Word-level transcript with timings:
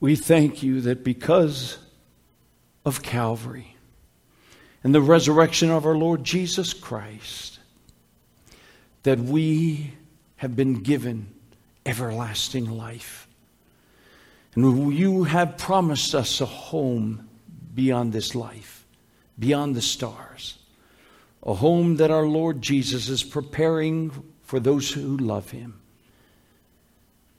We 0.00 0.14
thank 0.14 0.62
you 0.62 0.80
that 0.82 1.02
because 1.02 1.78
of 2.84 3.02
Calvary 3.02 3.76
and 4.84 4.94
the 4.94 5.00
resurrection 5.00 5.70
of 5.70 5.84
our 5.84 5.96
Lord 5.96 6.22
Jesus 6.22 6.72
Christ, 6.72 7.58
that 9.02 9.18
we 9.18 9.92
have 10.36 10.54
been 10.54 10.82
given 10.82 11.34
everlasting 11.84 12.70
life. 12.70 13.26
And 14.54 14.92
you 14.92 15.24
have 15.24 15.58
promised 15.58 16.14
us 16.14 16.40
a 16.40 16.46
home 16.46 17.28
beyond 17.74 18.12
this 18.12 18.34
life, 18.34 18.86
beyond 19.38 19.74
the 19.74 19.82
stars, 19.82 20.58
a 21.42 21.54
home 21.54 21.96
that 21.96 22.10
our 22.10 22.26
Lord 22.26 22.62
Jesus 22.62 23.08
is 23.08 23.22
preparing 23.22 24.12
for 24.42 24.60
those 24.60 24.92
who 24.92 25.16
love 25.16 25.50
him. 25.50 25.80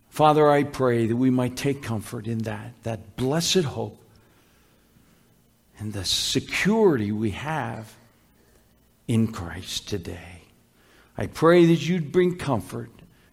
Father, 0.09 0.49
I 0.49 0.63
pray 0.63 1.05
that 1.05 1.15
we 1.15 1.29
might 1.29 1.55
take 1.55 1.81
comfort 1.81 2.27
in 2.27 2.39
that, 2.39 2.73
that 2.83 3.15
blessed 3.15 3.63
hope 3.63 4.03
and 5.77 5.93
the 5.93 6.03
security 6.03 7.11
we 7.11 7.31
have 7.31 7.95
in 9.07 9.31
Christ 9.31 9.87
today. 9.87 10.43
I 11.17 11.27
pray 11.27 11.65
that 11.65 11.87
you'd 11.87 12.11
bring 12.11 12.37
comfort 12.37 12.91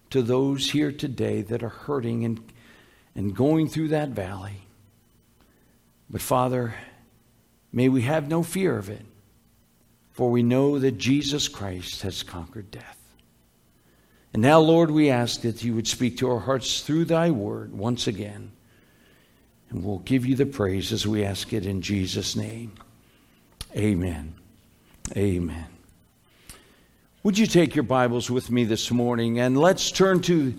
to 0.09 0.21
those 0.21 0.71
here 0.71 0.91
today 0.91 1.41
that 1.41 1.63
are 1.63 1.69
hurting 1.69 2.23
and, 2.23 2.51
and 3.15 3.35
going 3.35 3.67
through 3.67 3.89
that 3.89 4.09
valley. 4.09 4.61
But 6.09 6.21
Father, 6.21 6.75
may 7.71 7.89
we 7.89 8.03
have 8.03 8.29
no 8.29 8.43
fear 8.43 8.77
of 8.77 8.89
it, 8.89 9.05
for 10.11 10.31
we 10.31 10.41
know 10.41 10.79
that 10.79 10.97
Jesus 10.97 11.47
Christ 11.47 12.01
has 12.03 12.23
conquered 12.23 12.71
death. 12.71 12.96
And 14.33 14.41
now, 14.41 14.59
Lord, 14.59 14.91
we 14.91 15.09
ask 15.09 15.41
that 15.41 15.63
you 15.63 15.73
would 15.73 15.87
speak 15.87 16.17
to 16.17 16.29
our 16.29 16.39
hearts 16.39 16.81
through 16.81 17.05
thy 17.05 17.31
word 17.31 17.73
once 17.73 18.07
again. 18.07 18.51
And 19.69 19.83
we'll 19.83 19.99
give 19.99 20.25
you 20.25 20.35
the 20.35 20.45
praise 20.45 20.93
as 20.93 21.07
we 21.07 21.23
ask 21.23 21.53
it 21.53 21.65
in 21.65 21.81
Jesus' 21.81 22.35
name. 22.35 22.73
Amen. 23.75 24.35
Amen. 25.15 25.65
Would 27.23 27.37
you 27.37 27.47
take 27.47 27.75
your 27.75 27.83
Bibles 27.83 28.31
with 28.31 28.49
me 28.49 28.63
this 28.63 28.91
morning 28.91 29.39
and 29.39 29.57
let's 29.57 29.91
turn 29.91 30.21
to 30.23 30.53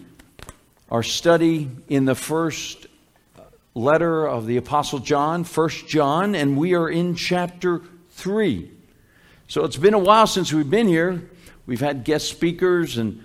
our 0.90 1.02
study 1.02 1.70
in 1.88 2.04
the 2.04 2.14
first 2.14 2.86
letter 3.74 4.26
of 4.26 4.46
the 4.46 4.56
Apostle 4.56 4.98
John, 4.98 5.44
First 5.44 5.86
John, 5.86 6.34
and 6.34 6.56
we 6.56 6.74
are 6.74 6.88
in 6.88 7.14
chapter 7.14 7.82
3. 8.12 8.70
So 9.46 9.64
it's 9.64 9.76
been 9.76 9.94
a 9.94 9.98
while 9.98 10.26
since 10.26 10.52
we've 10.52 10.68
been 10.68 10.88
here. 10.88 11.30
We've 11.66 11.80
had 11.80 12.04
guest 12.04 12.28
speakers, 12.28 12.98
and 12.98 13.24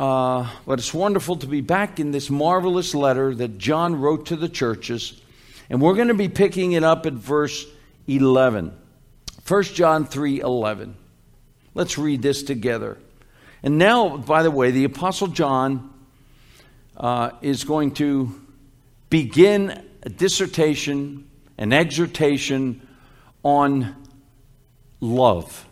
uh, 0.00 0.48
but 0.64 0.78
it's 0.78 0.94
wonderful 0.94 1.36
to 1.36 1.46
be 1.46 1.60
back 1.60 2.00
in 2.00 2.10
this 2.10 2.30
marvelous 2.30 2.94
letter 2.94 3.34
that 3.34 3.58
John 3.58 4.00
wrote 4.00 4.24
to 4.26 4.36
the 4.36 4.48
churches. 4.48 5.20
And 5.68 5.78
we're 5.78 5.94
going 5.94 6.08
to 6.08 6.14
be 6.14 6.30
picking 6.30 6.72
it 6.72 6.82
up 6.82 7.04
at 7.04 7.12
verse 7.12 7.66
11. 8.06 8.74
1 9.46 9.62
John 9.64 10.06
3 10.06 10.40
11. 10.40 10.96
Let's 11.74 11.98
read 11.98 12.22
this 12.22 12.42
together. 12.42 12.96
And 13.62 13.76
now, 13.76 14.16
by 14.16 14.42
the 14.42 14.50
way, 14.50 14.70
the 14.70 14.84
Apostle 14.84 15.26
John 15.26 15.92
uh, 16.96 17.32
is 17.42 17.64
going 17.64 17.90
to 17.96 18.40
begin 19.10 19.84
a 20.02 20.08
dissertation, 20.08 21.28
an 21.58 21.74
exhortation 21.74 22.88
on 23.42 23.96
love. 24.98 25.68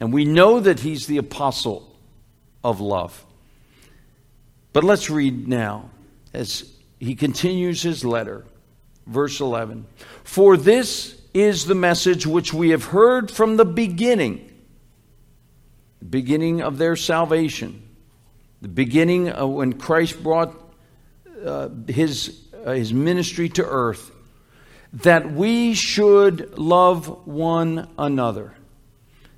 And 0.00 0.12
we 0.12 0.24
know 0.24 0.58
that 0.58 0.80
he's 0.80 1.06
the 1.06 1.18
apostle 1.18 1.96
of 2.64 2.80
love. 2.80 3.24
But 4.72 4.84
let's 4.84 5.10
read 5.10 5.48
now 5.48 5.90
as 6.32 6.72
he 6.98 7.14
continues 7.14 7.82
his 7.82 8.04
letter. 8.04 8.44
Verse 9.06 9.40
11 9.40 9.86
For 10.24 10.56
this 10.56 11.20
is 11.34 11.64
the 11.64 11.74
message 11.74 12.26
which 12.26 12.52
we 12.54 12.70
have 12.70 12.84
heard 12.84 13.30
from 13.30 13.56
the 13.56 13.64
beginning 13.64 14.48
the 16.02 16.08
beginning 16.08 16.60
of 16.60 16.78
their 16.78 16.96
salvation, 16.96 17.80
the 18.60 18.66
beginning 18.66 19.28
of 19.28 19.50
when 19.50 19.72
Christ 19.72 20.20
brought 20.20 20.52
uh, 21.44 21.68
his, 21.86 22.48
uh, 22.66 22.72
his 22.72 22.92
ministry 22.92 23.48
to 23.50 23.64
earth, 23.64 24.10
that 24.92 25.30
we 25.30 25.74
should 25.74 26.58
love 26.58 27.24
one 27.24 27.88
another. 27.96 28.52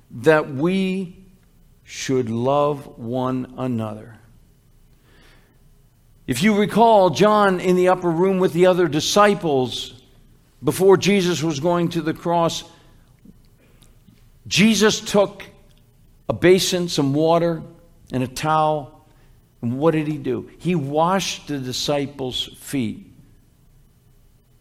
That 0.09 0.55
we 0.55 1.23
should 1.83 2.31
love 2.31 2.97
one 2.97 3.53
another. 3.59 4.17
If 6.27 6.41
you 6.41 6.57
recall, 6.57 7.11
John 7.11 7.59
in 7.59 7.75
the 7.75 7.89
upper 7.89 8.09
room 8.09 8.39
with 8.39 8.53
the 8.53 8.65
other 8.65 8.87
disciples, 8.87 9.93
before 10.63 10.97
Jesus 10.97 11.43
was 11.43 11.59
going 11.59 11.89
to 11.89 12.01
the 12.01 12.13
cross, 12.13 12.63
Jesus 14.47 14.99
took 15.01 15.43
a 16.27 16.33
basin, 16.33 16.89
some 16.89 17.13
water, 17.13 17.61
and 18.11 18.23
a 18.23 18.27
towel. 18.27 19.05
And 19.61 19.77
what 19.77 19.91
did 19.91 20.07
he 20.07 20.17
do? 20.17 20.49
He 20.57 20.73
washed 20.73 21.47
the 21.47 21.59
disciples' 21.59 22.49
feet. 22.57 23.11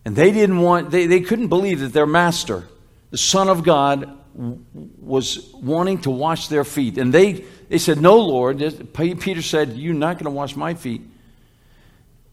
And 0.05 0.15
they 0.15 0.33
didn't 0.33 0.59
want, 0.59 0.91
they, 0.91 1.07
they 1.07 1.21
couldn't 1.21 1.49
believe 1.49 1.81
that 1.81 1.95
their 1.95 2.07
master, 2.07 2.65
the 3.11 3.17
Son 3.17 3.49
of 3.49 3.65
God, 3.65 4.19
was 4.35 5.51
wanting 5.55 6.01
to 6.03 6.11
wash 6.11 6.49
their 6.49 6.65
feet. 6.65 6.99
And 6.99 7.15
they, 7.15 7.45
they 7.71 7.79
said, 7.79 8.01
No, 8.01 8.19
Lord. 8.19 8.59
Peter 8.93 9.41
said, 9.41 9.73
You're 9.75 9.95
not 9.95 10.15
going 10.15 10.25
to 10.25 10.31
wash 10.31 10.57
my 10.57 10.75
feet. 10.75 11.03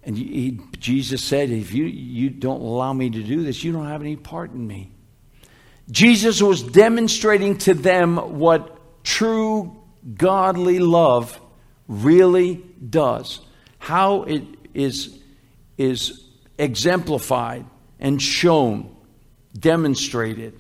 And 0.04 0.18
he, 0.18 0.60
Jesus 0.80 1.24
said, 1.24 1.50
If 1.50 1.74
you, 1.74 1.86
you 1.86 2.30
don't 2.30 2.62
allow 2.62 2.94
me 2.94 3.10
to 3.10 3.24
do 3.24 3.44
this, 3.44 3.64
you 3.64 3.72
don't 3.72 3.88
have 3.88 4.02
any 4.02 4.16
part 4.16 4.52
in 4.52 4.66
me. 4.66 4.92
Jesus 5.90 6.42
was 6.42 6.64
demonstrating 6.64 7.58
to 7.60 7.74
them 7.74 8.40
what 8.40 9.04
true 9.04 9.76
godly 10.16 10.80
love 10.80 11.40
really 11.88 12.64
does, 12.90 13.42
how 13.78 14.24
it 14.24 14.44
is, 14.74 15.20
is 15.78 16.24
exemplified 16.58 17.66
and 18.00 18.22
shown, 18.22 18.96
demonstrated. 19.58 20.60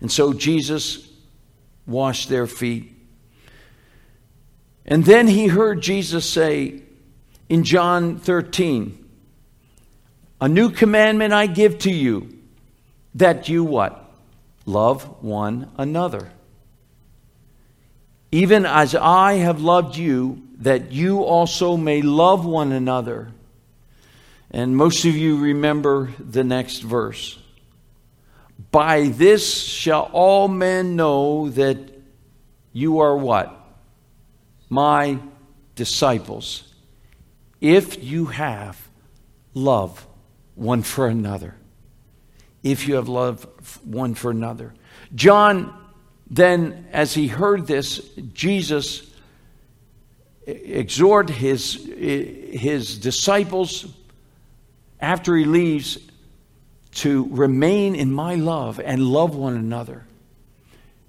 And 0.00 0.10
so 0.10 0.32
Jesus 0.32 1.10
washed 1.86 2.28
their 2.28 2.46
feet. 2.46 2.94
And 4.86 5.04
then 5.04 5.26
he 5.26 5.48
heard 5.48 5.82
Jesus 5.82 6.28
say 6.28 6.82
in 7.48 7.64
John 7.64 8.18
13, 8.18 9.04
A 10.40 10.48
new 10.48 10.70
commandment 10.70 11.32
I 11.32 11.46
give 11.46 11.78
to 11.80 11.90
you, 11.90 12.38
that 13.14 13.48
you 13.48 13.64
what? 13.64 14.04
Love 14.66 15.22
one 15.22 15.70
another 15.78 16.30
even 18.30 18.66
as 18.66 18.94
I 18.94 19.34
have 19.34 19.60
loved 19.60 19.96
you, 19.96 20.42
that 20.58 20.92
you 20.92 21.22
also 21.22 21.76
may 21.76 22.02
love 22.02 22.44
one 22.44 22.72
another. 22.72 23.32
And 24.50 24.76
most 24.76 25.04
of 25.04 25.16
you 25.16 25.38
remember 25.38 26.12
the 26.18 26.44
next 26.44 26.80
verse. 26.80 27.38
By 28.70 29.08
this 29.08 29.62
shall 29.62 30.10
all 30.12 30.48
men 30.48 30.96
know 30.96 31.48
that 31.50 31.78
you 32.72 32.98
are 32.98 33.16
what? 33.16 33.54
My 34.68 35.18
disciples. 35.74 36.64
If 37.60 38.02
you 38.02 38.26
have 38.26 38.88
love 39.54 40.06
one 40.54 40.82
for 40.82 41.06
another. 41.06 41.54
If 42.62 42.88
you 42.88 42.96
have 42.96 43.08
love 43.08 43.44
one 43.84 44.14
for 44.14 44.30
another. 44.30 44.74
John 45.14 45.74
then, 46.30 46.88
as 46.92 47.14
he 47.14 47.26
heard 47.26 47.66
this, 47.66 47.98
Jesus 48.34 49.10
exhort 50.46 51.30
his, 51.30 51.74
his 51.96 52.98
disciples 52.98 53.86
after 55.00 55.36
he 55.36 55.44
leaves 55.44 55.98
to 56.90 57.28
remain 57.30 57.94
in 57.94 58.12
my 58.12 58.34
love 58.34 58.80
and 58.80 59.02
love 59.02 59.34
one 59.34 59.54
another. 59.54 60.04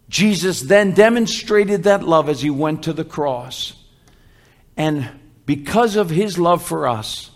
Jesus 0.10 0.62
then 0.62 0.94
demonstrated 0.94 1.84
that 1.84 2.04
love 2.04 2.30
as 2.30 2.42
he 2.42 2.50
went 2.50 2.84
to 2.84 2.94
the 2.94 3.06
cross. 3.06 3.74
And 4.76 5.10
because 5.50 5.96
of 5.96 6.12
his 6.12 6.38
love 6.38 6.62
for 6.62 6.88
us, 6.88 7.32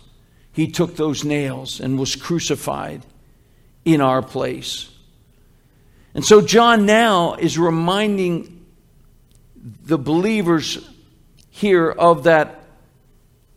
he 0.52 0.70
took 0.70 0.94
those 0.94 1.24
nails 1.24 1.80
and 1.80 1.98
was 1.98 2.14
crucified 2.14 3.02
in 3.84 4.00
our 4.00 4.22
place. 4.22 4.88
And 6.14 6.24
so 6.24 6.40
John 6.40 6.86
now 6.86 7.34
is 7.34 7.58
reminding 7.58 8.64
the 9.56 9.98
believers 9.98 10.88
here 11.50 11.90
of 11.90 12.22
that 12.22 12.62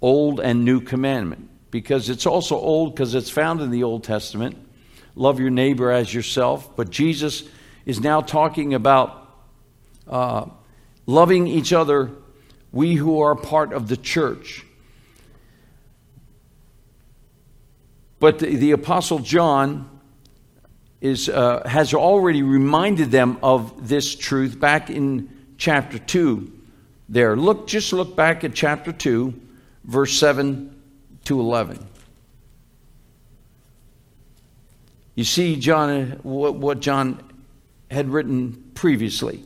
old 0.02 0.40
and 0.40 0.66
new 0.66 0.82
commandment 0.82 1.48
because 1.70 2.10
it's 2.10 2.26
also 2.26 2.56
old 2.56 2.96
because 2.96 3.14
it's 3.14 3.30
found 3.30 3.62
in 3.62 3.70
the 3.70 3.84
Old 3.84 4.04
Testament. 4.04 4.58
Love 5.14 5.40
your 5.40 5.52
neighbor 5.52 5.92
as 5.92 6.12
yourself. 6.12 6.76
But 6.76 6.90
Jesus 6.90 7.44
is 7.86 8.00
now 8.00 8.22
talking 8.22 8.74
about 8.74 9.38
uh, 10.08 10.48
loving 11.06 11.46
each 11.46 11.74
other, 11.74 12.10
we 12.78 12.94
who 12.94 13.22
are 13.22 13.34
part 13.34 13.74
of 13.74 13.88
the 13.88 13.98
church. 13.98 14.64
But 18.20 18.38
the, 18.38 18.56
the 18.56 18.72
Apostle 18.72 19.18
John 19.18 19.90
is, 21.02 21.28
uh, 21.28 21.68
has 21.68 21.96
already 21.96 22.44
reminded 22.44 23.10
them 23.10 23.40
of 23.42 23.88
this 23.88 24.14
truth 24.16 24.60
back 24.60 24.92
in 24.92 25.28
chapter 25.58 25.98
2 25.98 26.52
there. 27.10 27.36
Look, 27.36 27.66
just 27.66 27.94
look 27.94 28.16
back 28.16 28.44
at 28.44 28.54
chapter 28.54 28.92
2, 28.92 29.34
verse 29.84 30.14
7 30.14 30.80
to 31.26 31.40
11. 31.40 31.84
You 35.16 35.24
see, 35.24 35.56
John, 35.56 36.20
what 36.22 36.80
John 36.80 37.24
had 37.90 38.10
written 38.10 38.72
previously. 38.76 39.44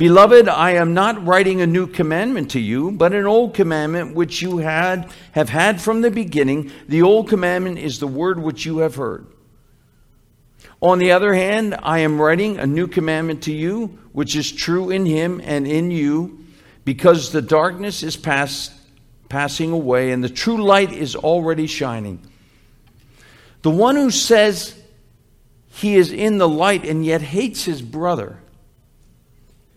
Beloved, 0.00 0.48
I 0.48 0.70
am 0.70 0.94
not 0.94 1.26
writing 1.26 1.60
a 1.60 1.66
new 1.66 1.86
commandment 1.86 2.52
to 2.52 2.58
you, 2.58 2.90
but 2.90 3.12
an 3.12 3.26
old 3.26 3.52
commandment 3.52 4.14
which 4.14 4.40
you 4.40 4.56
had 4.56 5.12
have 5.32 5.50
had 5.50 5.78
from 5.78 6.00
the 6.00 6.10
beginning. 6.10 6.72
The 6.88 7.02
old 7.02 7.28
commandment 7.28 7.78
is 7.78 7.98
the 7.98 8.06
word 8.06 8.40
which 8.40 8.64
you 8.64 8.78
have 8.78 8.94
heard. 8.94 9.26
On 10.80 10.98
the 10.98 11.12
other 11.12 11.34
hand, 11.34 11.76
I 11.82 11.98
am 11.98 12.18
writing 12.18 12.56
a 12.56 12.66
new 12.66 12.86
commandment 12.86 13.42
to 13.42 13.52
you, 13.52 13.98
which 14.12 14.36
is 14.36 14.50
true 14.50 14.88
in 14.88 15.04
him 15.04 15.38
and 15.44 15.66
in 15.66 15.90
you, 15.90 16.46
because 16.86 17.30
the 17.30 17.42
darkness 17.42 18.02
is 18.02 18.16
past, 18.16 18.72
passing 19.28 19.70
away 19.70 20.12
and 20.12 20.24
the 20.24 20.30
true 20.30 20.64
light 20.64 20.94
is 20.94 21.14
already 21.14 21.66
shining. 21.66 22.26
The 23.60 23.70
one 23.70 23.96
who 23.96 24.10
says 24.10 24.82
he 25.68 25.96
is 25.96 26.10
in 26.10 26.38
the 26.38 26.48
light 26.48 26.86
and 26.86 27.04
yet 27.04 27.20
hates 27.20 27.64
his 27.64 27.82
brother 27.82 28.38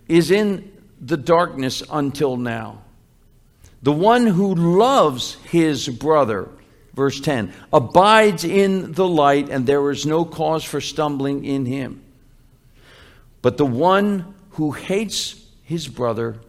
is 0.07 0.31
in 0.31 0.71
the 0.99 1.17
darkness 1.17 1.83
until 1.91 2.37
now. 2.37 2.81
The 3.81 3.91
one 3.91 4.25
who 4.25 4.55
loves 4.55 5.35
his 5.49 5.89
brother, 5.89 6.49
verse 6.93 7.19
10, 7.19 7.53
abides 7.71 8.43
in 8.43 8.93
the 8.93 9.07
light, 9.07 9.49
and 9.49 9.65
there 9.65 9.91
is 9.91 10.05
no 10.05 10.23
cause 10.23 10.63
for 10.63 10.79
stumbling 10.79 11.43
in 11.43 11.65
him. 11.65 12.01
But 13.41 13.57
the 13.57 13.65
one 13.65 14.35
who 14.51 14.71
hates 14.71 15.45
his 15.63 15.87
brother 15.87 16.39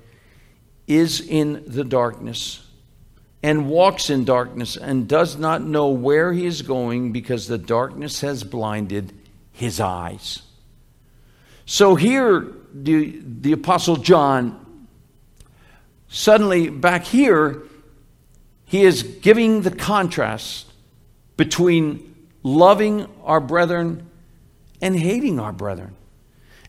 is 0.87 1.21
in 1.21 1.65
the 1.67 1.85
darkness 1.85 2.65
and 3.43 3.69
walks 3.69 4.09
in 4.09 4.25
darkness 4.25 4.77
and 4.77 5.07
does 5.07 5.37
not 5.37 5.63
know 5.63 5.89
where 5.89 6.33
he 6.33 6.47
is 6.47 6.63
going 6.63 7.13
because 7.13 7.47
the 7.47 7.59
darkness 7.59 8.23
has 8.23 8.43
blinded 8.43 9.13
his 9.53 9.81
eyes. 9.81 10.41
So 11.67 11.95
here, 11.95 12.47
the, 12.73 13.21
the 13.25 13.53
Apostle 13.53 13.97
John, 13.97 14.87
suddenly 16.09 16.69
back 16.69 17.05
here, 17.05 17.63
he 18.67 18.83
is 18.83 19.03
giving 19.03 19.63
the 19.63 19.71
contrast 19.71 20.67
between 21.37 22.27
loving 22.43 23.07
our 23.23 23.41
brethren 23.41 24.09
and 24.81 24.99
hating 24.99 25.41
our 25.41 25.53
brethren. 25.53 25.97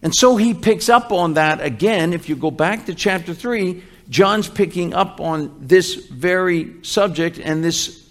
And 0.01 0.13
so 0.13 0.37
he 0.37 0.53
picks 0.53 0.87
up 0.87 1.11
on 1.11 1.33
that 1.33 1.61
again. 1.61 2.13
If 2.13 2.29
you 2.29 2.35
go 2.35 2.51
back 2.51 2.85
to 2.85 2.95
chapter 2.95 3.33
3, 3.33 3.83
John's 4.09 4.47
picking 4.47 4.93
up 4.93 5.19
on 5.19 5.55
this 5.59 5.95
very 5.95 6.83
subject 6.83 7.39
and 7.39 7.63
this 7.63 8.07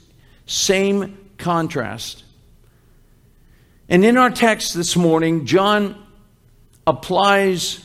same 0.47 1.17
contrast. 1.39 2.25
And 3.89 4.05
in 4.05 4.17
our 4.17 4.31
text 4.31 4.75
this 4.75 4.97
morning, 4.97 5.47
John 5.47 6.04
applies, 6.87 7.85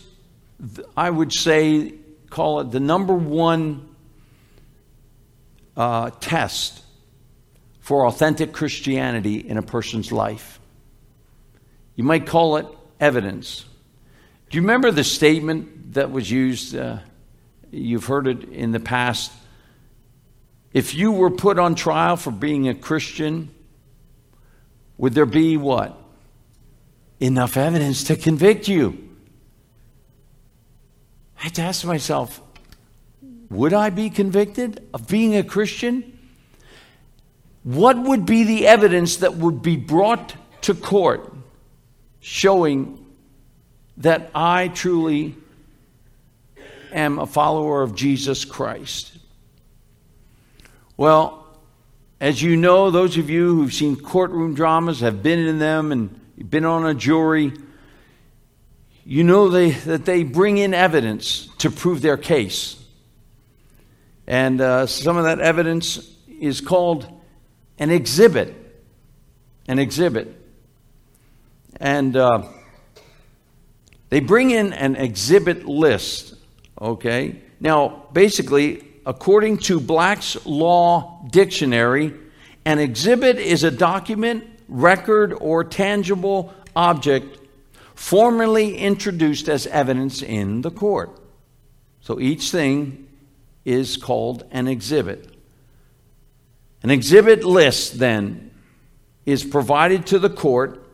I 0.96 1.10
would 1.10 1.34
say, 1.34 1.94
call 2.30 2.62
it 2.62 2.72
the 2.72 2.80
number 2.80 3.14
one 3.14 3.96
uh, 5.78 6.12
test 6.20 6.84
for 7.80 8.06
authentic 8.06 8.54
Christianity 8.54 9.38
in 9.38 9.58
a 9.58 9.62
person's 9.62 10.12
life. 10.12 10.60
You 11.96 12.04
might 12.04 12.28
call 12.28 12.58
it 12.58 12.66
evidence. 13.00 13.66
Do 14.50 14.58
you 14.58 14.62
remember 14.62 14.92
the 14.92 15.04
statement 15.04 15.94
that 15.94 16.12
was 16.12 16.30
used? 16.30 16.76
Uh, 16.76 17.00
you've 17.72 18.06
heard 18.06 18.28
it 18.28 18.44
in 18.50 18.72
the 18.72 18.80
past. 18.80 19.32
If 20.74 20.94
you 20.94 21.12
were 21.12 21.32
put 21.32 21.58
on 21.58 21.76
trial 21.76 22.16
for 22.16 22.32
being 22.32 22.68
a 22.68 22.76
Christian, 22.76 23.50
would 24.98 25.14
there 25.14 25.26
be 25.26 25.58
what? 25.58 25.98
Enough 27.20 27.58
evidence 27.58 28.04
to 28.06 28.16
convict 28.16 28.68
you. 28.68 29.10
I 31.40 31.44
had 31.44 31.56
to 31.56 31.62
ask 31.62 31.86
myself, 31.86 32.42
would 33.50 33.74
I 33.74 33.90
be 33.90 34.10
convicted 34.10 34.88
of 34.94 35.08
being 35.08 35.36
a 35.36 35.44
Christian? 35.44 36.18
What 37.64 37.98
would 37.98 38.26
be 38.26 38.44
the 38.44 38.68
evidence 38.68 39.18
that 39.18 39.36
would 39.36 39.62
be 39.62 39.76
brought 39.76 40.36
to 40.62 40.74
court 40.74 41.34
showing 42.20 43.06
that 43.98 44.32
I 44.34 44.70
truly 44.70 45.36
am 46.92 47.20
a 47.20 47.26
follower 47.26 47.82
of 47.82 47.96
Jesus 47.96 48.46
Christ? 48.46 49.18
Well, 50.96 51.48
as 52.20 52.42
you 52.42 52.58
know, 52.58 52.92
those 52.92 53.18
of 53.18 53.30
you 53.30 53.56
who've 53.56 53.74
seen 53.74 53.96
courtroom 53.96 54.54
dramas, 54.54 55.00
have 55.00 55.24
been 55.24 55.40
in 55.40 55.60
them, 55.60 55.92
and 55.92 56.19
been 56.48 56.66
on 56.66 56.86
a 56.86 56.94
jury, 56.94 57.54
you 59.06 59.24
know 59.24 59.50
they, 59.50 59.72
that 59.72 60.06
they 60.06 60.24
bring 60.24 60.58
in 60.58 60.74
evidence 60.74 61.50
to 61.60 61.72
prove 61.72 62.02
their 62.02 62.18
case. 62.18 62.82
And 64.28 64.62
uh, 64.62 64.86
some 64.86 65.18
of 65.18 65.24
that 65.24 65.40
evidence 65.40 66.16
is 66.40 66.62
called 66.62 67.08
an 67.80 67.90
exhibit. 67.90 68.56
An 69.68 69.80
exhibit. 69.80 70.36
And 71.80 72.16
uh, 72.16 72.44
they 74.10 74.20
bring 74.20 74.52
in 74.52 74.74
an 74.74 74.96
exhibit 74.96 75.66
list, 75.66 76.36
okay? 76.80 77.42
Now, 77.60 78.06
basically, 78.14 78.84
according 79.06 79.58
to 79.58 79.80
Black's 79.80 80.46
Law 80.46 81.26
Dictionary, 81.32 82.14
an 82.66 82.80
exhibit 82.80 83.38
is 83.38 83.64
a 83.64 83.72
document, 83.72 84.46
record, 84.70 85.34
or 85.34 85.64
tangible 85.64 86.54
object 86.76 87.40
formally 87.96 88.78
introduced 88.78 89.50
as 89.50 89.68
evidence 89.68 90.22
in 90.22 90.62
the 90.62 90.72
court. 90.72 91.20
So 92.00 92.20
each 92.20 92.50
thing 92.50 93.08
is 93.66 93.98
called 93.98 94.46
an 94.52 94.68
exhibit. 94.68 95.36
An 96.82 96.92
exhibit 96.92 97.44
list, 97.44 98.00
then, 98.00 98.52
is 99.26 99.44
provided 99.44 100.06
to 100.08 100.20
the 100.20 100.30
court. 100.30 100.88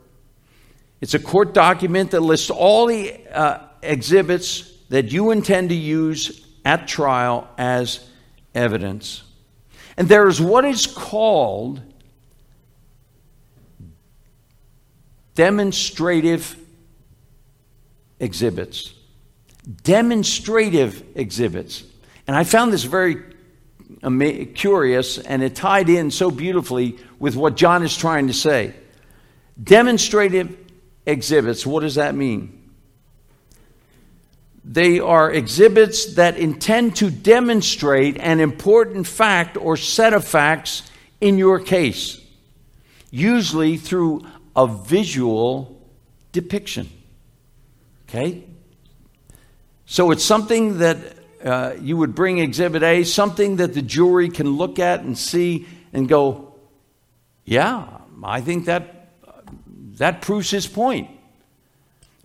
It's 0.99 1.13
a 1.13 1.19
court 1.19 1.53
document 1.53 2.11
that 2.11 2.21
lists 2.21 2.49
all 2.49 2.87
the 2.87 3.13
uh, 3.31 3.59
exhibits 3.83 4.71
that 4.89 5.11
you 5.11 5.31
intend 5.31 5.69
to 5.69 5.75
use 5.75 6.45
at 6.65 6.87
trial 6.87 7.47
as 7.57 8.09
evidence. 8.55 9.23
And 9.95 10.09
there 10.09 10.27
is 10.27 10.41
what 10.41 10.65
is 10.65 10.87
called 10.87 11.81
demonstrative 15.35 16.57
exhibits. 18.19 18.93
Demonstrative 19.83 21.03
exhibits. 21.15 21.83
And 22.27 22.35
I 22.35 22.43
found 22.43 22.73
this 22.73 22.83
very 22.83 23.23
curious, 24.55 25.17
and 25.17 25.43
it 25.43 25.55
tied 25.55 25.89
in 25.89 26.09
so 26.11 26.31
beautifully 26.31 26.97
with 27.19 27.35
what 27.35 27.55
John 27.55 27.83
is 27.83 27.95
trying 27.95 28.27
to 28.27 28.33
say. 28.33 28.73
Demonstrative 29.61 30.57
exhibits, 31.05 31.65
what 31.65 31.81
does 31.81 31.95
that 31.95 32.15
mean? 32.15 32.61
They 34.63 34.99
are 34.99 35.31
exhibits 35.31 36.15
that 36.15 36.37
intend 36.37 36.95
to 36.97 37.11
demonstrate 37.11 38.17
an 38.17 38.39
important 38.39 39.05
fact 39.05 39.57
or 39.57 39.77
set 39.77 40.13
of 40.13 40.25
facts 40.25 40.89
in 41.21 41.37
your 41.37 41.59
case, 41.59 42.19
usually 43.11 43.77
through 43.77 44.25
a 44.55 44.67
visual 44.67 45.81
depiction. 46.31 46.89
Okay? 48.07 48.43
So 49.85 50.11
it's 50.11 50.23
something 50.23 50.79
that 50.79 50.97
uh, 51.43 51.75
you 51.79 51.97
would 51.97 52.15
bring 52.15 52.39
Exhibit 52.39 52.81
A, 52.81 53.03
something 53.03 53.57
that 53.57 53.73
the 53.73 53.81
jury 53.81 54.29
can 54.29 54.51
look 54.57 54.79
at 54.79 55.01
and 55.01 55.17
see 55.17 55.67
and 55.93 56.09
go, 56.09 56.55
yeah, 57.43 57.85
I 58.23 58.41
think 58.41 58.65
that, 58.65 59.09
that 59.97 60.21
proves 60.21 60.49
his 60.49 60.65
point, 60.65 61.09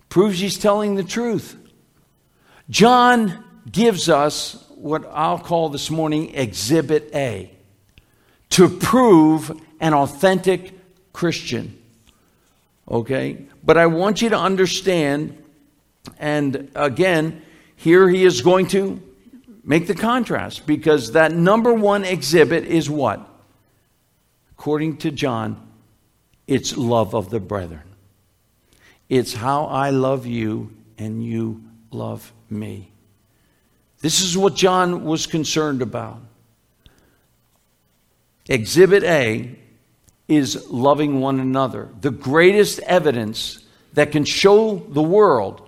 proves 0.09 0.39
he's 0.39 0.57
telling 0.57 0.95
the 0.95 1.03
truth. 1.03 1.55
John 2.69 3.43
gives 3.69 4.09
us 4.09 4.65
what 4.69 5.05
I'll 5.13 5.39
call 5.39 5.69
this 5.69 5.91
morning 5.91 6.33
Exhibit 6.33 7.11
A 7.13 7.51
to 8.51 8.67
prove 8.67 9.51
an 9.79 9.93
authentic 9.93 10.73
Christian. 11.13 11.80
Okay? 12.89 13.45
But 13.63 13.77
I 13.77 13.87
want 13.87 14.21
you 14.21 14.29
to 14.29 14.37
understand, 14.37 15.41
and 16.17 16.71
again, 16.75 17.41
here 17.75 18.09
he 18.09 18.23
is 18.25 18.41
going 18.41 18.67
to 18.67 19.01
make 19.63 19.87
the 19.87 19.95
contrast 19.95 20.65
because 20.65 21.13
that 21.13 21.31
number 21.31 21.73
one 21.73 22.03
exhibit 22.03 22.65
is 22.65 22.89
what? 22.89 23.27
According 24.51 24.97
to 24.97 25.11
John, 25.11 25.67
it's 26.47 26.77
love 26.77 27.15
of 27.15 27.29
the 27.29 27.39
brethren. 27.39 27.83
It's 29.09 29.33
how 29.33 29.65
I 29.65 29.89
love 29.89 30.25
you 30.25 30.71
and 30.97 31.23
you 31.23 31.63
love 31.91 32.31
me. 32.49 32.91
This 33.99 34.21
is 34.21 34.37
what 34.37 34.55
John 34.55 35.03
was 35.03 35.27
concerned 35.27 35.81
about. 35.81 36.21
Exhibit 38.49 39.03
A 39.03 39.57
is 40.31 40.69
loving 40.69 41.19
one 41.19 41.39
another. 41.39 41.89
The 41.99 42.11
greatest 42.11 42.79
evidence 42.79 43.63
that 43.93 44.11
can 44.13 44.23
show 44.23 44.75
the 44.75 45.03
world 45.03 45.67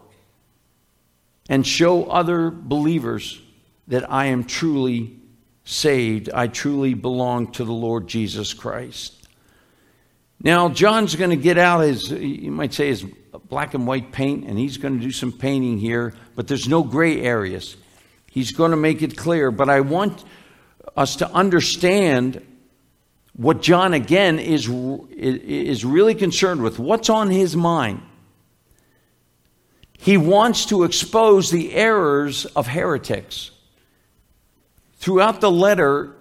and 1.50 1.68
show 1.68 2.06
other 2.06 2.50
believers 2.50 3.42
that 3.90 4.10
I 4.10 4.28
am 4.28 4.46
truly 4.46 5.20
saved, 5.66 6.30
I 6.34 6.48
truly 6.48 6.94
belong 6.94 7.52
to 7.54 7.66
the 7.66 7.74
Lord 7.74 8.08
Jesus 8.08 8.54
Christ. 8.54 9.28
Now, 10.42 10.70
John's 10.70 11.16
going 11.16 11.32
to 11.32 11.36
get 11.36 11.58
out 11.58 11.82
his, 11.82 12.10
you 12.10 12.52
might 12.52 12.74
say, 12.74 12.88
his 12.88 13.06
black 13.50 13.74
and 13.74 13.86
white 13.86 14.14
paint, 14.14 14.46
and 14.46 14.58
he's 14.58 14.78
going 14.78 14.98
to 14.98 15.04
do 15.04 15.12
some 15.12 15.34
painting 15.34 15.78
here, 15.78 16.14
but 16.36 16.48
there's 16.48 16.68
no 16.70 16.84
gray 16.84 17.22
areas. 17.22 17.76
He's 18.32 18.52
going 18.52 18.72
to 18.72 18.78
make 18.78 19.02
it 19.02 19.18
clear, 19.18 19.52
but 19.52 19.70
I 19.70 19.82
want 19.82 20.24
us 20.96 21.18
to 21.18 21.30
understand 21.30 22.46
what 23.36 23.62
John, 23.62 23.94
again, 23.94 24.38
is, 24.40 24.70
is 24.70 25.84
really 25.84 26.16
concerned 26.16 26.62
with. 26.62 26.78
What's 26.78 27.10
on 27.10 27.32
his 27.32 27.56
mind? 27.56 28.02
He 29.98 30.18
wants 30.18 30.66
to 30.68 30.84
expose 30.84 31.50
the 31.50 31.74
errors 31.74 32.46
of 32.46 32.68
heretics. 32.68 33.52
Throughout 34.98 35.42
the 35.42 35.50
letter, 35.50 36.16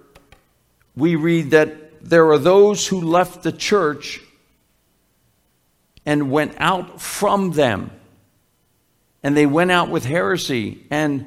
we 0.97 1.16
read 1.16 1.50
that 1.50 2.00
there 2.02 2.31
are 2.31 2.38
those 2.38 2.87
who 2.87 3.00
left 3.00 3.42
the 3.42 3.52
church 3.52 4.21
and 6.07 6.31
went 6.31 6.54
out 6.59 7.00
from 7.00 7.52
them. 7.52 7.90
And 9.23 9.37
they 9.37 9.47
went 9.47 9.71
out 9.71 9.88
with 9.88 10.04
heresy 10.04 10.87
and 10.90 11.26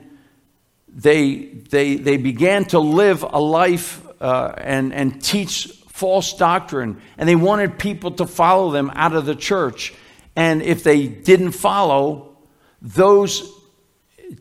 they, 0.88 1.36
they, 1.36 1.96
they 1.96 2.18
began 2.18 2.66
to 2.66 2.80
live 2.80 3.24
a 3.24 3.40
life 3.40 4.05
uh, 4.22 4.54
and, 4.58 4.94
and 4.94 5.24
teach 5.24 5.68
false 5.88 6.34
doctrine. 6.34 7.02
And 7.18 7.28
they 7.28 7.36
wanted 7.36 7.80
people 7.80 8.12
to 8.12 8.26
follow 8.26 8.72
them 8.72 8.92
out 8.96 9.16
of 9.16 9.26
the 9.26 9.36
church. 9.36 9.94
And 10.36 10.62
if 10.62 10.84
they 10.84 11.08
didn't 11.08 11.52
follow, 11.52 12.38
those, 12.82 13.50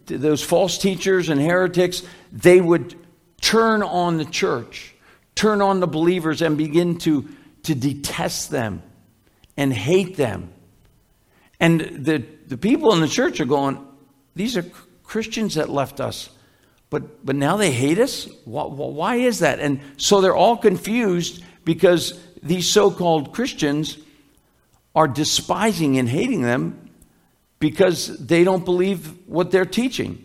those 0.07 0.43
false 0.43 0.78
teachers 0.78 1.28
and 1.28 1.40
heretics, 1.40 2.02
they 2.33 2.61
would 2.61 2.97
turn 3.40 3.83
on 3.83 4.16
the 4.16 4.25
church, 4.25 4.95
turn 5.35 5.62
on 5.62 5.81
the 5.81 5.87
believers, 5.87 6.43
and 6.43 6.59
begin 6.59 6.99
to, 6.99 7.28
to 7.64 7.75
detest 7.75 8.50
them 8.50 8.83
and 9.57 9.73
hate 9.73 10.16
them. 10.16 10.52
And 11.61 11.81
the, 11.81 12.25
the 12.47 12.57
people 12.57 12.93
in 12.93 13.00
the 13.00 13.09
church 13.09 13.40
are 13.40 13.45
going, 13.45 13.87
These 14.35 14.57
are 14.57 14.64
Christians 15.04 15.54
that 15.54 15.69
left 15.69 16.00
us. 16.00 16.31
But, 16.94 17.26
but 17.26 17.34
now 17.34 17.56
they 17.56 17.72
hate 17.72 17.98
us? 17.98 18.28
Why, 18.44 18.66
why 18.66 19.16
is 19.16 19.40
that? 19.40 19.58
And 19.58 19.80
so 19.96 20.20
they're 20.20 20.36
all 20.36 20.56
confused 20.56 21.42
because 21.64 22.16
these 22.40 22.68
so 22.68 22.88
called 22.92 23.34
Christians 23.34 23.98
are 24.94 25.08
despising 25.08 25.98
and 25.98 26.08
hating 26.08 26.42
them 26.42 26.90
because 27.58 28.16
they 28.24 28.44
don't 28.44 28.64
believe 28.64 29.26
what 29.26 29.50
they're 29.50 29.64
teaching. 29.64 30.24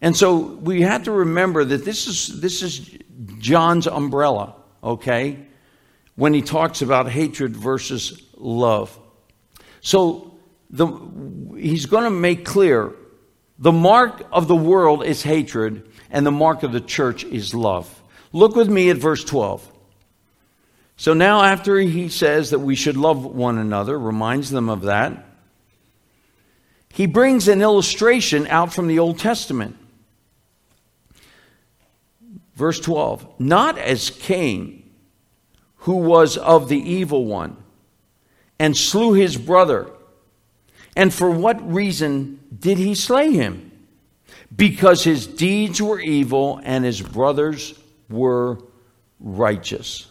And 0.00 0.16
so 0.16 0.36
we 0.36 0.82
have 0.82 1.02
to 1.02 1.10
remember 1.10 1.64
that 1.64 1.84
this 1.84 2.06
is, 2.06 2.40
this 2.40 2.62
is 2.62 2.96
John's 3.40 3.88
umbrella, 3.88 4.54
okay, 4.84 5.48
when 6.14 6.32
he 6.32 6.42
talks 6.42 6.80
about 6.80 7.10
hatred 7.10 7.56
versus 7.56 8.22
love. 8.36 8.96
So 9.80 10.38
the, 10.70 10.86
he's 11.56 11.86
going 11.86 12.04
to 12.04 12.10
make 12.10 12.44
clear 12.44 12.94
the 13.58 13.72
mark 13.72 14.24
of 14.30 14.46
the 14.46 14.56
world 14.56 15.04
is 15.04 15.22
hatred, 15.22 15.87
and 16.10 16.26
the 16.26 16.30
mark 16.30 16.62
of 16.62 16.72
the 16.72 16.80
church 16.80 17.24
is 17.24 17.54
love. 17.54 18.02
Look 18.32 18.56
with 18.56 18.68
me 18.68 18.90
at 18.90 18.96
verse 18.96 19.24
12. 19.24 19.72
So 20.96 21.14
now, 21.14 21.42
after 21.42 21.78
he 21.78 22.08
says 22.08 22.50
that 22.50 22.58
we 22.58 22.74
should 22.74 22.96
love 22.96 23.24
one 23.24 23.56
another, 23.56 23.98
reminds 23.98 24.50
them 24.50 24.68
of 24.68 24.82
that, 24.82 25.24
he 26.92 27.06
brings 27.06 27.46
an 27.46 27.62
illustration 27.62 28.46
out 28.48 28.72
from 28.72 28.88
the 28.88 28.98
Old 28.98 29.18
Testament. 29.18 29.76
Verse 32.56 32.80
12 32.80 33.38
Not 33.38 33.78
as 33.78 34.10
Cain, 34.10 34.90
who 35.76 35.94
was 35.98 36.36
of 36.36 36.68
the 36.68 36.78
evil 36.78 37.24
one, 37.24 37.56
and 38.58 38.76
slew 38.76 39.12
his 39.12 39.36
brother. 39.36 39.88
And 40.96 41.14
for 41.14 41.30
what 41.30 41.72
reason 41.72 42.40
did 42.58 42.78
he 42.78 42.96
slay 42.96 43.30
him? 43.30 43.67
Because 44.54 45.04
his 45.04 45.26
deeds 45.26 45.80
were 45.80 46.00
evil 46.00 46.60
and 46.62 46.84
his 46.84 47.00
brothers 47.00 47.78
were 48.08 48.58
righteous. 49.20 50.06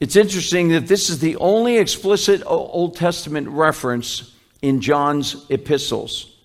It's 0.00 0.16
interesting 0.16 0.68
that 0.68 0.86
this 0.86 1.10
is 1.10 1.18
the 1.18 1.36
only 1.36 1.78
explicit 1.78 2.42
Old 2.46 2.96
Testament 2.96 3.48
reference 3.48 4.34
in 4.62 4.80
John's 4.80 5.44
epistles 5.50 6.36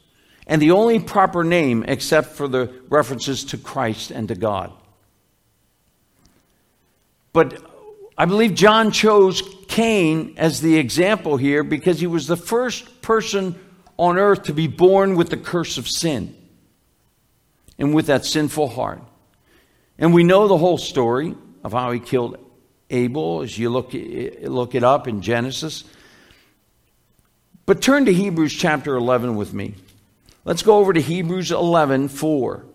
and 0.47 0.61
the 0.61 0.71
only 0.71 0.99
proper 0.99 1.43
name 1.43 1.85
except 1.87 2.29
for 2.29 2.47
the 2.47 2.73
references 2.89 3.43
to 3.45 3.57
Christ 3.57 4.11
and 4.11 4.27
to 4.27 4.35
God. 4.35 4.71
But 7.31 7.63
I 8.17 8.25
believe 8.25 8.53
John 8.53 8.91
chose 8.91 9.41
Cain 9.67 10.35
as 10.37 10.61
the 10.61 10.77
example 10.77 11.37
here 11.37 11.63
because 11.63 11.99
he 11.99 12.07
was 12.07 12.27
the 12.27 12.37
first 12.37 13.01
person 13.01 13.59
on 13.97 14.17
earth 14.17 14.43
to 14.43 14.53
be 14.53 14.67
born 14.67 15.15
with 15.15 15.29
the 15.29 15.37
curse 15.37 15.77
of 15.77 15.87
sin 15.87 16.35
and 17.77 17.93
with 17.93 18.07
that 18.07 18.25
sinful 18.25 18.69
heart. 18.69 19.01
And 19.97 20.13
we 20.13 20.23
know 20.23 20.47
the 20.47 20.57
whole 20.57 20.77
story 20.77 21.35
of 21.63 21.73
how 21.73 21.91
he 21.91 21.99
killed 21.99 22.37
Abel 22.89 23.41
as 23.41 23.57
you 23.57 23.69
look, 23.69 23.93
look 23.93 24.75
it 24.75 24.83
up 24.83 25.07
in 25.07 25.21
Genesis. 25.21 25.83
But 27.65 27.81
turn 27.81 28.05
to 28.05 28.13
Hebrews 28.13 28.53
chapter 28.53 28.95
11 28.95 29.35
with 29.35 29.53
me. 29.53 29.75
Let's 30.45 30.63
go 30.63 30.77
over 30.77 30.91
to 30.91 31.01
Hebrews 31.01 31.51
11 31.51 32.09
4. 32.09 32.65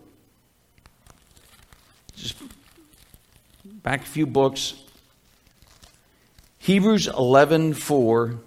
Just 2.15 2.35
back 3.63 4.01
a 4.01 4.05
few 4.05 4.25
books. 4.25 4.73
Hebrews 6.57 7.07
11 7.07 7.75
4. 7.75 8.39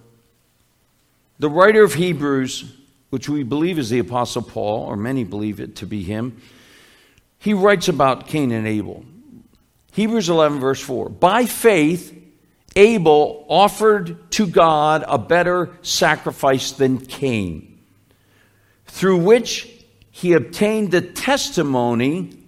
The 1.42 1.50
writer 1.50 1.82
of 1.82 1.94
Hebrews, 1.94 2.72
which 3.10 3.28
we 3.28 3.42
believe 3.42 3.76
is 3.76 3.90
the 3.90 3.98
Apostle 3.98 4.42
Paul, 4.42 4.84
or 4.84 4.94
many 4.94 5.24
believe 5.24 5.58
it 5.58 5.74
to 5.74 5.86
be 5.86 6.04
him, 6.04 6.40
he 7.36 7.52
writes 7.52 7.88
about 7.88 8.28
Cain 8.28 8.52
and 8.52 8.64
Abel. 8.64 9.04
Hebrews 9.90 10.28
11, 10.28 10.60
verse 10.60 10.80
4. 10.80 11.08
By 11.08 11.46
faith, 11.46 12.16
Abel 12.76 13.44
offered 13.48 14.30
to 14.30 14.46
God 14.46 15.04
a 15.08 15.18
better 15.18 15.76
sacrifice 15.82 16.70
than 16.70 16.98
Cain 16.98 17.80
through 18.86 19.18
which 19.18 19.68
he 20.12 20.34
obtained 20.34 20.92
the 20.92 21.00
testimony 21.00 22.38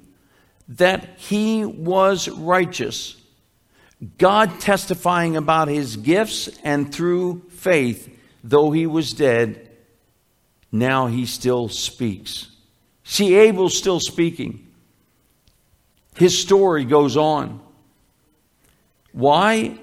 that 0.68 1.18
he 1.18 1.64
was 1.64 2.28
righteous. 2.28 3.20
God 4.18 4.60
testifying 4.60 5.36
about 5.36 5.66
his 5.66 5.96
gifts, 5.96 6.48
and 6.62 6.94
through 6.94 7.42
faith, 7.48 8.14
though 8.44 8.70
he 8.70 8.86
was 8.86 9.12
dead, 9.12 9.70
now 10.70 11.06
he 11.06 11.24
still 11.24 11.68
speaks. 11.68 12.48
See, 13.02 13.34
Abel's 13.34 13.76
still 13.76 14.00
speaking. 14.00 14.68
His 16.16 16.38
story 16.38 16.84
goes 16.84 17.16
on. 17.16 17.60
Why? 19.12 19.78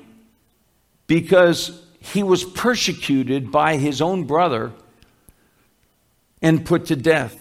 Because 1.07 1.81
he 1.99 2.23
was 2.23 2.43
persecuted 2.43 3.51
by 3.51 3.77
his 3.77 4.01
own 4.01 4.25
brother 4.25 4.71
and 6.41 6.65
put 6.65 6.85
to 6.87 6.95
death. 6.95 7.37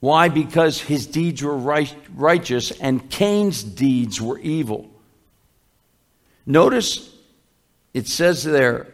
Why? 0.00 0.28
Because 0.28 0.80
his 0.80 1.06
deeds 1.06 1.42
were 1.42 1.56
right, 1.56 1.94
righteous 2.14 2.70
and 2.70 3.10
Cain's 3.10 3.62
deeds 3.62 4.20
were 4.20 4.38
evil. 4.38 4.90
Notice 6.46 7.14
it 7.94 8.06
says 8.06 8.44
there, 8.44 8.86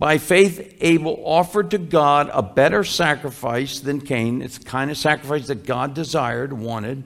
by 0.00 0.16
faith, 0.16 0.78
Abel 0.80 1.22
offered 1.26 1.72
to 1.72 1.78
God 1.78 2.30
a 2.32 2.42
better 2.42 2.84
sacrifice 2.84 3.80
than 3.80 4.00
Cain. 4.00 4.40
It's 4.40 4.56
the 4.56 4.64
kind 4.64 4.90
of 4.90 4.96
sacrifice 4.96 5.48
that 5.48 5.66
God 5.66 5.92
desired, 5.92 6.54
wanted, 6.54 7.04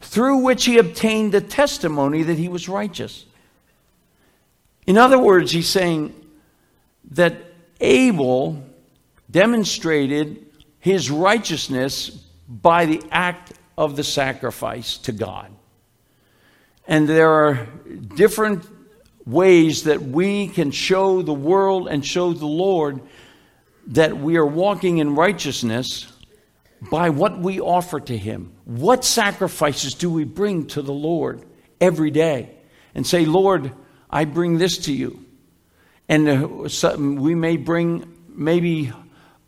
through 0.00 0.42
which 0.42 0.66
he 0.66 0.76
obtained 0.76 1.32
the 1.32 1.40
testimony 1.40 2.22
that 2.24 2.36
he 2.36 2.46
was 2.46 2.68
righteous. 2.68 3.24
In 4.86 4.98
other 4.98 5.18
words, 5.18 5.50
he's 5.50 5.70
saying 5.70 6.14
that 7.12 7.34
Abel 7.80 8.62
demonstrated 9.30 10.44
his 10.80 11.10
righteousness 11.10 12.10
by 12.46 12.84
the 12.84 13.02
act 13.10 13.54
of 13.78 13.96
the 13.96 14.04
sacrifice 14.04 14.98
to 14.98 15.12
God. 15.12 15.50
And 16.86 17.08
there 17.08 17.30
are 17.30 17.66
different 18.14 18.66
ways 19.28 19.84
that 19.84 20.00
we 20.00 20.48
can 20.48 20.70
show 20.70 21.20
the 21.22 21.34
world 21.34 21.86
and 21.86 22.04
show 22.04 22.32
the 22.32 22.46
Lord 22.46 23.00
that 23.88 24.16
we 24.16 24.36
are 24.36 24.46
walking 24.46 24.98
in 24.98 25.14
righteousness 25.14 26.10
by 26.90 27.10
what 27.10 27.38
we 27.38 27.60
offer 27.60 28.00
to 28.00 28.16
Him. 28.16 28.52
What 28.64 29.04
sacrifices 29.04 29.94
do 29.94 30.10
we 30.10 30.24
bring 30.24 30.66
to 30.68 30.82
the 30.82 30.92
Lord 30.92 31.44
every 31.80 32.10
day? 32.10 32.54
And 32.94 33.06
say, 33.06 33.26
Lord, 33.26 33.72
I 34.10 34.24
bring 34.24 34.58
this 34.58 34.78
to 34.78 34.92
you. 34.92 35.24
And 36.08 36.28
uh, 36.28 36.96
we 36.98 37.34
may 37.34 37.58
bring 37.58 38.14
maybe 38.28 38.92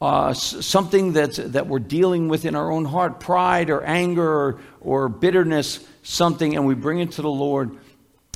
uh, 0.01 0.35
something 0.35 1.13
that's, 1.13 1.39
that 1.39 1.67
we're 1.67 1.79
dealing 1.79 2.29
with 2.29 2.45
in 2.45 2.55
our 2.55 2.71
own 2.71 2.85
heart 2.85 3.21
pride 3.21 3.71
or 3.71 3.83
anger 3.83 4.29
or, 4.29 4.61
or 4.81 5.09
bitterness, 5.09 5.87
something, 6.03 6.55
and 6.55 6.67
we 6.67 6.75
bring 6.75 7.01
it 7.01 7.13
to 7.13 7.23
the 7.23 7.31
Lord. 7.31 7.79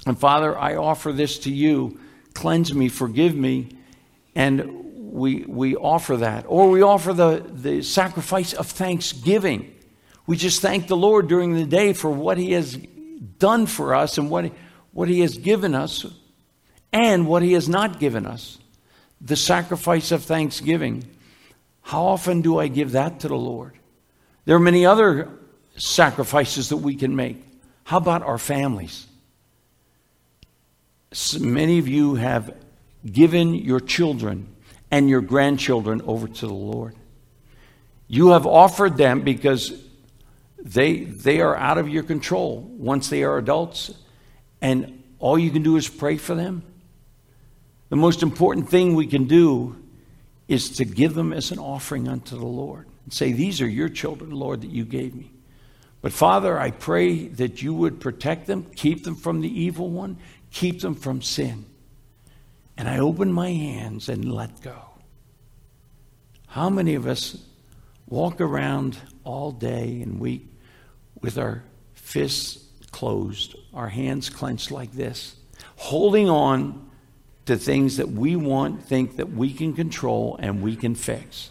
And 0.06 0.18
Father, 0.18 0.56
I 0.58 0.76
offer 0.76 1.12
this 1.12 1.38
to 1.40 1.50
you. 1.50 1.98
Cleanse 2.34 2.74
me, 2.74 2.88
forgive 2.88 3.34
me. 3.34 3.70
And 4.34 5.12
we, 5.12 5.44
we 5.46 5.76
offer 5.76 6.16
that. 6.18 6.44
Or 6.48 6.68
we 6.68 6.82
offer 6.82 7.12
the, 7.12 7.44
the 7.48 7.82
sacrifice 7.82 8.52
of 8.52 8.66
thanksgiving. 8.66 9.74
We 10.26 10.36
just 10.36 10.60
thank 10.60 10.88
the 10.88 10.96
Lord 10.96 11.28
during 11.28 11.54
the 11.54 11.64
day 11.64 11.92
for 11.92 12.10
what 12.10 12.38
He 12.38 12.52
has 12.52 12.76
done 13.38 13.66
for 13.66 13.94
us 13.94 14.18
and 14.18 14.30
what, 14.30 14.52
what 14.92 15.08
He 15.08 15.20
has 15.20 15.38
given 15.38 15.74
us 15.74 16.04
and 16.92 17.26
what 17.26 17.42
He 17.42 17.52
has 17.52 17.68
not 17.68 18.00
given 18.00 18.26
us. 18.26 18.58
The 19.20 19.36
sacrifice 19.36 20.10
of 20.12 20.24
thanksgiving. 20.24 21.04
How 21.82 22.04
often 22.04 22.42
do 22.42 22.58
I 22.58 22.68
give 22.68 22.92
that 22.92 23.20
to 23.20 23.28
the 23.28 23.36
Lord? 23.36 23.78
There 24.44 24.56
are 24.56 24.60
many 24.60 24.84
other 24.84 25.30
sacrifices 25.76 26.70
that 26.70 26.78
we 26.78 26.96
can 26.96 27.14
make. 27.14 27.42
How 27.84 27.98
about 27.98 28.22
our 28.22 28.38
families? 28.38 29.06
Many 31.38 31.78
of 31.78 31.86
you 31.86 32.16
have 32.16 32.56
given 33.06 33.54
your 33.54 33.80
children 33.80 34.48
and 34.90 35.08
your 35.08 35.20
grandchildren 35.20 36.02
over 36.02 36.26
to 36.26 36.46
the 36.46 36.52
Lord. 36.52 36.96
You 38.08 38.30
have 38.30 38.46
offered 38.46 38.96
them 38.96 39.22
because 39.22 39.72
they, 40.58 41.04
they 41.04 41.40
are 41.40 41.56
out 41.56 41.78
of 41.78 41.88
your 41.88 42.02
control 42.02 42.62
once 42.62 43.10
they 43.10 43.22
are 43.22 43.38
adults, 43.38 43.92
and 44.60 45.02
all 45.18 45.38
you 45.38 45.50
can 45.50 45.62
do 45.62 45.76
is 45.76 45.88
pray 45.88 46.16
for 46.16 46.34
them. 46.34 46.64
The 47.90 47.96
most 47.96 48.22
important 48.22 48.68
thing 48.68 48.94
we 48.94 49.06
can 49.06 49.24
do 49.24 49.76
is 50.48 50.70
to 50.78 50.84
give 50.84 51.14
them 51.14 51.32
as 51.32 51.52
an 51.52 51.58
offering 51.58 52.08
unto 52.08 52.36
the 52.36 52.46
Lord 52.46 52.86
and 53.04 53.12
say, 53.12 53.32
These 53.32 53.60
are 53.60 53.68
your 53.68 53.88
children, 53.88 54.30
Lord, 54.32 54.62
that 54.62 54.70
you 54.70 54.84
gave 54.84 55.14
me. 55.14 55.30
But 56.02 56.12
Father, 56.12 56.58
I 56.58 56.70
pray 56.70 57.28
that 57.28 57.62
you 57.62 57.72
would 57.72 58.00
protect 58.00 58.46
them, 58.46 58.66
keep 58.74 59.04
them 59.04 59.14
from 59.14 59.40
the 59.40 59.48
evil 59.48 59.88
one, 59.88 60.18
keep 60.54 60.80
them 60.80 60.94
from 60.94 61.20
sin. 61.20 61.66
And 62.78 62.88
I 62.88 62.98
open 62.98 63.32
my 63.32 63.50
hands 63.50 64.08
and 64.08 64.32
let 64.32 64.62
go. 64.62 64.78
How 66.46 66.70
many 66.70 66.94
of 66.94 67.06
us 67.06 67.36
walk 68.08 68.40
around 68.40 68.96
all 69.24 69.50
day 69.50 70.00
and 70.00 70.20
week 70.20 70.46
with 71.20 71.38
our 71.38 71.64
fists 71.94 72.64
closed, 72.92 73.56
our 73.74 73.88
hands 73.88 74.30
clenched 74.30 74.70
like 74.70 74.92
this, 74.92 75.34
holding 75.76 76.30
on 76.30 76.88
to 77.46 77.56
things 77.56 77.96
that 77.96 78.10
we 78.10 78.36
want, 78.36 78.84
think 78.84 79.16
that 79.16 79.32
we 79.32 79.52
can 79.52 79.74
control 79.74 80.36
and 80.38 80.62
we 80.62 80.76
can 80.76 80.94
fix? 80.94 81.50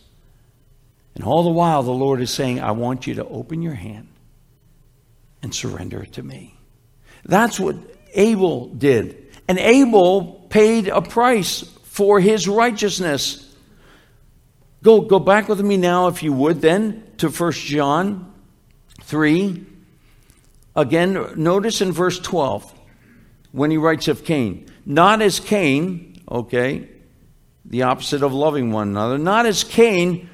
And 1.16 1.26
all 1.26 1.44
the 1.44 1.50
while, 1.50 1.84
the 1.84 1.92
Lord 1.92 2.22
is 2.22 2.32
saying, 2.32 2.62
I 2.62 2.72
want 2.72 3.06
you 3.06 3.16
to 3.16 3.26
open 3.26 3.62
your 3.62 3.76
hand 3.76 4.08
and 5.42 5.54
surrender 5.54 6.02
it 6.02 6.14
to 6.14 6.24
me. 6.24 6.56
That's 7.26 7.60
what 7.60 7.76
Abel 8.14 8.68
did. 8.68 9.34
And 9.48 9.60
Abel 9.60 10.46
paid 10.50 10.88
a 10.88 11.02
price 11.02 11.62
for 11.84 12.20
his 12.20 12.48
righteousness. 12.48 13.56
Go, 14.82 15.02
go 15.02 15.20
back 15.20 15.48
with 15.48 15.62
me 15.62 15.78
now, 15.78 16.08
if 16.08 16.24
you 16.24 16.34
would, 16.34 16.62
then 16.62 17.04
to 17.18 17.30
1 17.30 17.52
John 17.54 18.34
3. 19.02 19.66
Again, 20.76 21.34
notice 21.36 21.82
in 21.82 21.92
verse 21.92 22.20
12 22.20 22.72
when 23.52 23.72
he 23.72 23.78
writes 23.78 24.08
of 24.08 24.26
Cain. 24.26 24.68
Not 24.86 25.22
as 25.22 25.40
Cain, 25.40 26.22
okay, 26.30 26.90
the 27.66 27.84
opposite 27.84 28.24
of 28.24 28.34
loving 28.34 28.72
one 28.72 28.90
another, 28.90 29.18
not 29.18 29.46
as 29.46 29.64
Cain, 29.64 30.30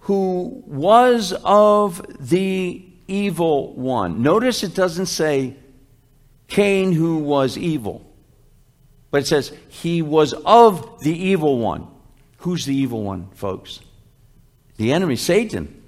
who 0.00 0.62
was 0.66 1.32
of 1.44 2.04
the 2.20 2.86
evil 3.08 3.74
one. 3.74 4.22
Notice 4.22 4.62
it 4.62 4.74
doesn't 4.74 5.06
say 5.06 5.56
Cain 6.52 6.92
who 6.92 7.16
was 7.16 7.56
evil, 7.56 8.04
but 9.10 9.22
it 9.22 9.26
says 9.26 9.54
he 9.70 10.02
was 10.02 10.34
of 10.34 11.00
the 11.00 11.28
evil 11.30 11.58
one. 11.58 11.88
Who's 12.40 12.66
the 12.66 12.74
evil 12.74 13.02
one, 13.02 13.30
folks? 13.32 13.80
The 14.76 14.92
enemy, 14.92 15.16
Satan. 15.16 15.82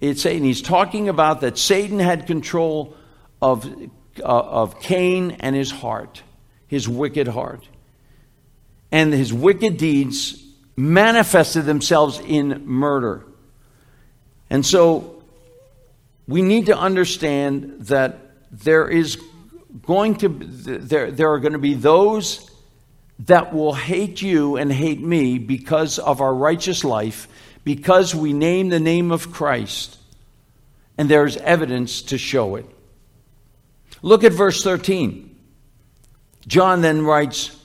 It's 0.00 0.22
Satan. 0.22 0.42
He's 0.42 0.62
talking 0.62 1.08
about 1.08 1.42
that 1.42 1.56
Satan 1.56 2.00
had 2.00 2.26
control 2.26 2.96
of, 3.40 3.66
uh, 4.18 4.24
of 4.24 4.80
Cain 4.80 5.36
and 5.38 5.54
his 5.54 5.70
heart, 5.70 6.24
his 6.66 6.88
wicked 6.88 7.28
heart. 7.28 7.68
And 8.90 9.12
his 9.12 9.32
wicked 9.32 9.76
deeds 9.76 10.44
manifested 10.74 11.66
themselves 11.66 12.18
in 12.18 12.66
murder. 12.66 13.24
And 14.50 14.66
so 14.66 15.22
we 16.26 16.42
need 16.42 16.66
to 16.66 16.76
understand 16.76 17.76
that 17.82 18.18
there 18.50 18.88
is 18.88 19.18
going 19.82 20.16
to 20.16 20.28
there, 20.28 21.10
there 21.10 21.32
are 21.32 21.40
going 21.40 21.52
to 21.52 21.58
be 21.58 21.74
those 21.74 22.50
that 23.20 23.52
will 23.52 23.74
hate 23.74 24.22
you 24.22 24.56
and 24.56 24.72
hate 24.72 25.00
me 25.00 25.38
because 25.38 25.98
of 25.98 26.20
our 26.20 26.34
righteous 26.34 26.84
life, 26.84 27.28
because 27.64 28.14
we 28.14 28.32
name 28.32 28.68
the 28.68 28.80
name 28.80 29.10
of 29.12 29.32
Christ, 29.32 29.98
and 30.98 31.08
there's 31.08 31.36
evidence 31.36 32.02
to 32.02 32.18
show 32.18 32.56
it. 32.56 32.66
Look 34.02 34.24
at 34.24 34.32
verse 34.32 34.62
13. 34.62 35.30
John 36.46 36.82
then 36.82 37.04
writes, 37.04 37.56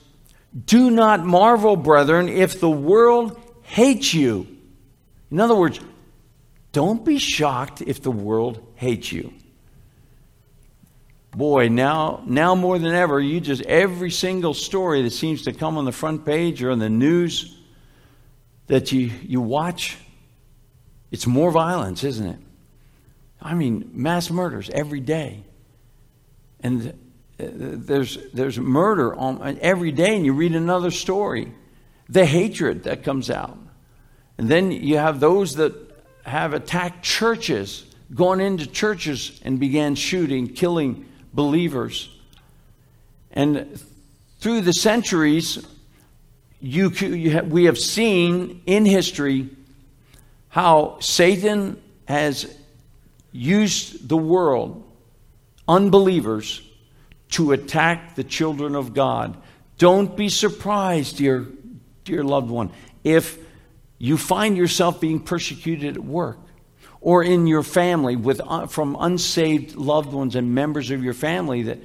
Do 0.65 0.89
not 0.89 1.25
marvel, 1.25 1.75
brethren, 1.75 2.29
if 2.29 2.59
the 2.59 2.69
world 2.69 3.39
hates 3.63 4.13
you. 4.13 4.47
In 5.31 5.39
other 5.39 5.55
words, 5.55 5.79
don't 6.71 7.03
be 7.03 7.17
shocked 7.17 7.81
if 7.81 8.01
the 8.01 8.11
world 8.11 8.65
hates 8.75 9.11
you 9.11 9.33
boy, 11.31 11.69
now, 11.69 12.23
now 12.25 12.55
more 12.55 12.79
than 12.79 12.93
ever, 12.93 13.19
you 13.19 13.39
just, 13.39 13.61
every 13.63 14.11
single 14.11 14.53
story 14.53 15.03
that 15.03 15.11
seems 15.11 15.43
to 15.43 15.53
come 15.53 15.77
on 15.77 15.85
the 15.85 15.91
front 15.91 16.25
page 16.25 16.63
or 16.63 16.71
on 16.71 16.79
the 16.79 16.89
news 16.89 17.57
that 18.67 18.91
you, 18.91 19.11
you 19.23 19.41
watch, 19.41 19.97
it's 21.11 21.27
more 21.27 21.51
violence, 21.51 22.03
isn't 22.03 22.27
it? 22.27 22.39
I 23.41 23.53
mean, 23.53 23.91
mass 23.93 24.29
murders 24.29 24.69
every 24.69 24.99
day. 24.99 25.43
And 26.59 26.89
uh, 27.39 27.47
there's, 27.51 28.17
there's 28.33 28.59
murder 28.59 29.15
on, 29.15 29.57
every 29.61 29.91
day, 29.91 30.15
and 30.15 30.25
you 30.25 30.33
read 30.33 30.55
another 30.55 30.91
story. 30.91 31.53
The 32.09 32.25
hatred 32.25 32.83
that 32.83 33.03
comes 33.03 33.29
out. 33.29 33.57
And 34.37 34.49
then 34.49 34.71
you 34.71 34.97
have 34.97 35.19
those 35.19 35.55
that 35.55 35.73
have 36.23 36.53
attacked 36.53 37.03
churches, 37.03 37.85
gone 38.13 38.39
into 38.39 38.67
churches 38.67 39.39
and 39.43 39.59
began 39.59 39.95
shooting, 39.95 40.47
killing 40.47 41.05
believers. 41.33 42.09
And 43.31 43.79
through 44.39 44.61
the 44.61 44.73
centuries, 44.73 45.65
you, 46.61 46.89
you 46.89 47.31
have, 47.31 47.47
we 47.47 47.65
have 47.65 47.77
seen 47.77 48.61
in 48.65 48.85
history 48.85 49.49
how 50.49 50.97
Satan 50.99 51.81
has 52.07 52.57
used 53.31 54.09
the 54.09 54.17
world, 54.17 54.83
unbelievers, 55.67 56.61
to 57.29 57.51
attack 57.51 58.15
the 58.15 58.23
children 58.23 58.75
of 58.75 58.93
God. 58.93 59.37
Don't 59.77 60.17
be 60.17 60.29
surprised, 60.29 61.17
dear, 61.17 61.45
dear 62.03 62.23
loved 62.23 62.49
one, 62.49 62.71
if 63.03 63.37
you 63.99 64.17
find 64.17 64.57
yourself 64.57 64.99
being 64.99 65.19
persecuted 65.19 65.95
at 65.95 66.03
work 66.03 66.39
or 67.01 67.23
in 67.23 67.47
your 67.47 67.63
family 67.63 68.15
with, 68.15 68.41
uh, 68.45 68.67
from 68.67 68.97
unsaved 68.99 69.75
loved 69.75 70.11
ones 70.11 70.35
and 70.35 70.53
members 70.53 70.91
of 70.91 71.03
your 71.03 71.13
family 71.13 71.63
that 71.63 71.79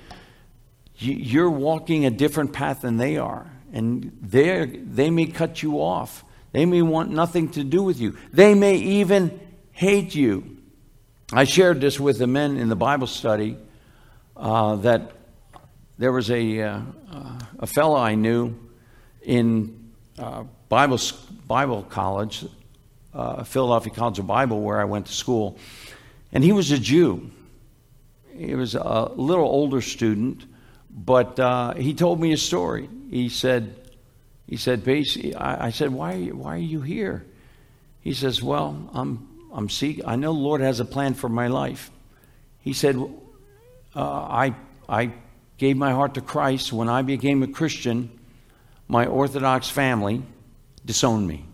you're 0.97 1.51
walking 1.51 2.05
a 2.05 2.11
different 2.11 2.53
path 2.53 2.83
than 2.83 2.97
they 2.97 3.17
are. 3.17 3.51
And 3.73 4.17
they 4.23 5.11
may 5.11 5.27
cut 5.27 5.63
you 5.63 5.81
off. 5.81 6.25
They 6.53 6.67
may 6.67 6.83
want 6.83 7.11
nothing 7.11 7.51
to 7.51 7.65
do 7.65 7.83
with 7.83 8.01
you. 8.01 8.17
They 8.33 8.55
may 8.55 8.77
even 8.77 9.41
hate 9.73 10.15
you. 10.15 10.57
I 11.33 11.45
shared 11.45 11.81
this 11.81 11.99
with 11.99 12.19
the 12.19 12.29
men 12.29 12.57
in 12.57 12.69
the 12.69 12.77
Bible 12.77 13.09
study 13.09 13.57
uh, 14.37 14.77
that 14.77 15.13
there 15.99 16.13
was 16.13 16.31
a, 16.31 16.61
uh, 16.61 16.81
a 17.59 17.67
fellow 17.67 17.97
I 17.97 18.15
knew 18.15 18.55
in 19.23 19.93
uh, 20.19 20.45
Bible, 20.69 21.01
Bible 21.47 21.83
college 21.83 22.45
uh, 23.15 23.45
Philadelphia 23.45 23.93
College 23.93 24.19
of 24.19 24.27
Bible, 24.27 24.61
where 24.61 24.81
I 24.81 24.85
went 24.85 25.07
to 25.07 25.13
school. 25.13 25.59
And 26.33 26.43
he 26.43 26.53
was 26.53 26.71
a 26.71 26.79
Jew. 26.79 27.31
he 28.37 28.55
was 28.55 28.75
a 28.75 29.13
little 29.15 29.45
older 29.45 29.81
student, 29.81 30.45
but 30.91 31.39
uh, 31.39 31.75
he 31.75 31.95
told 31.95 32.21
me 32.21 32.33
a 32.33 32.37
story. 32.37 32.89
He 33.11 33.29
said, 33.29 33.77
he 34.49 34.57
said, 34.57 34.85
basically, 34.85 35.35
I, 35.35 35.67
I 35.67 35.71
said, 35.71 35.91
why, 35.91 36.27
why 36.27 36.57
are 36.57 36.59
you 36.59 36.81
here? 36.81 37.25
He 38.01 38.13
says, 38.13 38.43
well, 38.43 38.91
I'm, 38.93 39.29
I'm 39.53 39.71
seeking, 39.71 40.05
I 40.07 40.17
know 40.17 40.33
the 40.35 40.39
Lord 40.39 40.61
has 40.61 40.81
a 40.81 40.85
plan 40.85 41.15
for 41.15 41.29
my 41.29 41.47
life. 41.47 41.91
He 42.61 42.73
said, 42.73 42.97
uh, 43.97 44.01
I, 44.01 44.55
I 44.89 45.13
gave 45.57 45.77
my 45.77 45.93
heart 45.93 46.15
to 46.15 46.21
Christ 46.21 46.73
when 46.73 46.89
I 46.89 47.03
became 47.03 47.43
a 47.43 47.47
Christian. 47.47 48.11
My 48.89 49.07
Orthodox 49.07 49.69
family 49.71 50.23
disowned 50.85 51.27
me. 51.27 51.47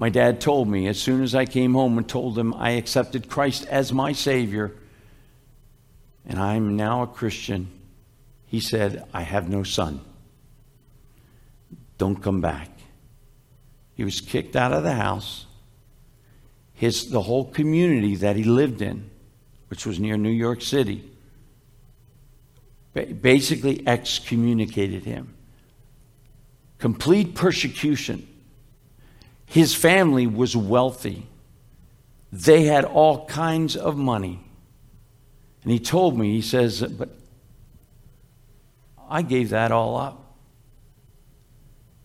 My 0.00 0.08
dad 0.08 0.40
told 0.40 0.66
me 0.66 0.88
as 0.88 0.98
soon 0.98 1.22
as 1.22 1.34
I 1.34 1.44
came 1.44 1.74
home 1.74 1.98
and 1.98 2.08
told 2.08 2.34
them 2.34 2.54
I 2.54 2.70
accepted 2.70 3.28
Christ 3.28 3.66
as 3.66 3.92
my 3.92 4.12
Savior 4.12 4.72
and 6.26 6.38
I'm 6.38 6.74
now 6.74 7.02
a 7.02 7.06
Christian, 7.06 7.68
he 8.46 8.60
said, 8.60 9.04
I 9.12 9.22
have 9.22 9.50
no 9.50 9.62
son. 9.62 10.00
Don't 11.98 12.22
come 12.22 12.40
back. 12.40 12.70
He 13.94 14.02
was 14.02 14.22
kicked 14.22 14.56
out 14.56 14.72
of 14.72 14.84
the 14.84 14.94
house. 14.94 15.44
His, 16.72 17.10
the 17.10 17.20
whole 17.20 17.44
community 17.44 18.16
that 18.16 18.36
he 18.36 18.44
lived 18.44 18.80
in, 18.80 19.10
which 19.68 19.84
was 19.84 20.00
near 20.00 20.16
New 20.16 20.30
York 20.30 20.62
City, 20.62 21.10
basically 22.94 23.86
excommunicated 23.86 25.04
him. 25.04 25.34
Complete 26.78 27.34
persecution. 27.34 28.26
His 29.50 29.74
family 29.74 30.28
was 30.28 30.56
wealthy, 30.56 31.26
they 32.32 32.62
had 32.62 32.84
all 32.84 33.26
kinds 33.26 33.74
of 33.74 33.96
money. 33.96 34.38
And 35.64 35.72
he 35.72 35.80
told 35.80 36.16
me, 36.16 36.30
he 36.34 36.40
says, 36.40 36.82
but 36.82 37.08
I 39.08 39.22
gave 39.22 39.50
that 39.50 39.72
all 39.72 39.96
up 39.96 40.36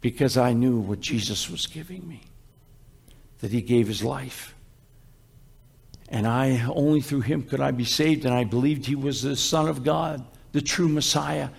because 0.01 0.37
I 0.37 0.53
knew 0.53 0.79
what 0.79 1.01
Jesus 1.01 1.47
was 1.47 1.67
giving 1.67 2.07
me, 2.07 2.23
that 3.41 3.51
he 3.51 3.61
gave 3.61 3.87
his 3.87 4.03
life. 4.03 4.55
And 6.09 6.25
I 6.25 6.65
only 6.67 7.01
through 7.01 7.21
him 7.21 7.43
could 7.43 7.61
I 7.61 7.69
be 7.69 7.85
saved, 7.85 8.25
and 8.25 8.33
I 8.33 8.43
believed 8.43 8.87
he 8.87 8.95
was 8.95 9.21
the 9.21 9.35
Son 9.35 9.67
of 9.67 9.83
God, 9.83 10.25
the 10.51 10.61
true 10.61 10.89
Messiah. 10.89 11.49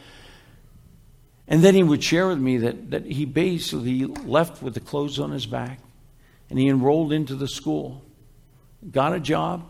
And 1.49 1.63
then 1.63 1.75
he 1.75 1.83
would 1.83 2.03
share 2.03 2.29
with 2.29 2.39
me 2.39 2.59
that, 2.59 2.91
that 2.91 3.05
he 3.05 3.25
basically 3.25 4.05
left 4.05 4.63
with 4.63 4.75
the 4.75 4.81
clothes 4.81 5.19
on 5.19 5.31
his 5.31 5.47
back 5.47 5.81
and 6.51 6.59
he 6.59 6.69
enrolled 6.69 7.13
into 7.13 7.35
the 7.35 7.49
school, 7.49 8.03
got 8.91 9.15
a 9.15 9.21
job, 9.21 9.69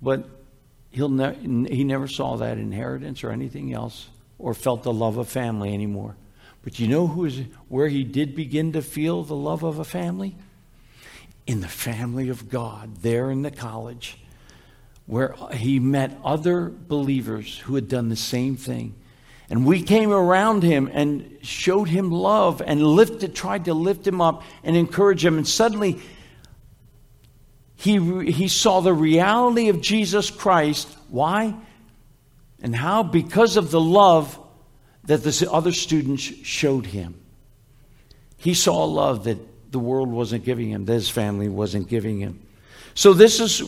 but 0.00 0.28
he'll 0.90 1.08
ne- 1.08 1.68
he 1.74 1.84
never 1.84 2.06
saw 2.06 2.36
that 2.36 2.58
inheritance 2.58 3.24
or 3.24 3.30
anything 3.30 3.72
else 3.72 4.08
or 4.38 4.54
felt 4.54 4.82
the 4.82 4.92
love 4.92 5.16
of 5.16 5.28
family 5.28 5.72
anymore. 5.72 6.16
But 6.62 6.78
you 6.78 6.88
know 6.88 7.06
who 7.06 7.26
is, 7.26 7.40
where 7.68 7.88
he 7.88 8.04
did 8.04 8.34
begin 8.34 8.72
to 8.72 8.82
feel 8.82 9.22
the 9.22 9.36
love 9.36 9.62
of 9.62 9.78
a 9.78 9.84
family? 9.84 10.36
In 11.46 11.60
the 11.60 11.68
family 11.68 12.30
of 12.30 12.48
God, 12.48 12.96
there 13.02 13.30
in 13.30 13.42
the 13.42 13.50
college, 13.50 14.18
where 15.06 15.34
he 15.52 15.78
met 15.78 16.18
other 16.24 16.70
believers 16.70 17.58
who 17.58 17.74
had 17.74 17.88
done 17.88 18.08
the 18.08 18.16
same 18.16 18.56
thing. 18.56 18.94
And 19.50 19.66
we 19.66 19.82
came 19.82 20.10
around 20.10 20.62
him 20.62 20.90
and 20.92 21.38
showed 21.42 21.88
him 21.88 22.10
love 22.10 22.62
and 22.64 22.82
lifted, 22.82 23.34
tried 23.34 23.66
to 23.66 23.74
lift 23.74 24.06
him 24.06 24.20
up 24.20 24.42
and 24.62 24.76
encourage 24.76 25.24
him. 25.24 25.36
And 25.36 25.46
suddenly 25.46 26.00
he, 27.76 28.30
he 28.30 28.48
saw 28.48 28.80
the 28.80 28.94
reality 28.94 29.68
of 29.68 29.80
Jesus 29.80 30.30
Christ. 30.30 30.88
Why? 31.08 31.54
And 32.62 32.74
how? 32.74 33.02
Because 33.02 33.56
of 33.56 33.70
the 33.70 33.80
love 33.80 34.38
that 35.04 35.22
the 35.22 35.48
other 35.52 35.72
students 35.72 36.22
showed 36.22 36.86
him. 36.86 37.20
He 38.38 38.54
saw 38.54 38.84
love 38.84 39.24
that 39.24 39.38
the 39.70 39.78
world 39.78 40.10
wasn't 40.10 40.44
giving 40.44 40.70
him, 40.70 40.86
that 40.86 40.94
his 40.94 41.10
family 41.10 41.48
wasn't 41.48 41.88
giving 41.88 42.20
him. 42.20 42.40
So, 42.94 43.12
this 43.12 43.40
is, 43.40 43.62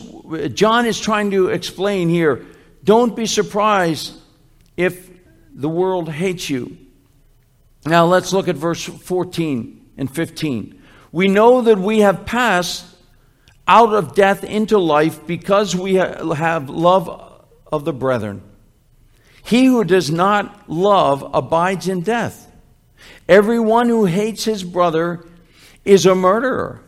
John 0.53 0.85
is 0.85 0.99
trying 0.99 1.31
to 1.31 1.49
explain 1.49 2.09
here 2.09 2.45
don't 2.83 3.15
be 3.15 3.25
surprised 3.25 4.13
if 4.77 5.09
the 5.57 5.67
world 5.67 6.07
hates 6.09 6.49
you. 6.49 6.77
Now, 7.85 8.05
let's 8.05 8.31
look 8.31 8.47
at 8.47 8.55
verse 8.55 8.83
14 8.83 9.89
and 9.97 10.13
15. 10.13 10.81
We 11.11 11.27
know 11.27 11.61
that 11.61 11.79
we 11.79 11.99
have 11.99 12.25
passed 12.25 12.85
out 13.67 13.93
of 13.93 14.13
death 14.13 14.43
into 14.43 14.77
life 14.77 15.25
because 15.25 15.75
we 15.75 15.95
have 15.95 16.69
love 16.69 17.43
of 17.71 17.85
the 17.85 17.93
brethren. 17.93 18.43
He 19.43 19.65
who 19.65 19.83
does 19.83 20.11
not 20.11 20.69
love 20.69 21.27
abides 21.33 21.87
in 21.87 22.01
death. 22.01 22.51
Everyone 23.27 23.89
who 23.89 24.05
hates 24.05 24.43
his 24.43 24.63
brother 24.63 25.25
is 25.83 26.05
a 26.05 26.13
murderer. 26.13 26.81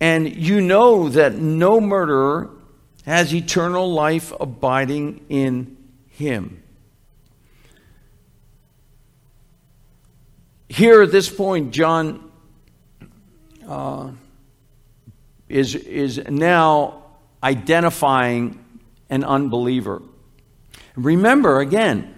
And 0.00 0.34
you 0.34 0.60
know 0.60 1.08
that 1.10 1.34
no 1.36 1.80
murderer 1.80 2.50
has 3.04 3.32
eternal 3.32 3.92
life 3.92 4.32
abiding 4.40 5.24
in 5.28 5.76
him. 6.08 6.62
Here 10.68 11.02
at 11.02 11.12
this 11.12 11.28
point, 11.28 11.72
John 11.72 12.30
uh, 13.66 14.10
is, 15.48 15.76
is 15.76 16.18
now 16.28 17.04
identifying 17.42 18.64
an 19.08 19.22
unbeliever. 19.22 20.02
Remember, 20.96 21.60
again, 21.60 22.14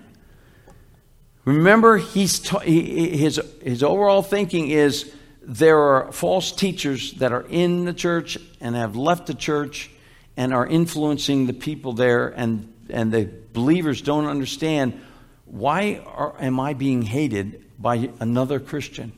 remember 1.45 1.99
he's 1.99 2.39
ta- 2.39 2.61
he, 2.61 3.19
his, 3.19 3.39
his 3.63 3.83
overall 3.83 4.23
thinking 4.23 4.71
is 4.71 5.13
there 5.43 5.79
are 5.79 6.11
false 6.13 6.51
teachers 6.51 7.13
that 7.15 7.33
are 7.33 7.45
in 7.51 7.85
the 7.85 7.93
church 7.93 8.39
and 8.61 8.75
have 8.75 8.97
left 8.97 9.27
the 9.27 9.35
church 9.35 9.91
and 10.39 10.55
are 10.55 10.67
influencing 10.67 11.47
the 11.47 11.53
people 11.53 11.93
there, 11.93 12.29
and, 12.29 12.73
and 12.89 13.13
the 13.13 13.29
believers 13.53 14.01
don't 14.01 14.27
understand 14.27 14.99
why 15.45 16.01
are, 16.07 16.35
am 16.41 16.61
I 16.61 16.73
being 16.73 17.03
hated 17.03 17.68
by 17.79 18.11
another 18.21 18.61
Christian? 18.61 19.13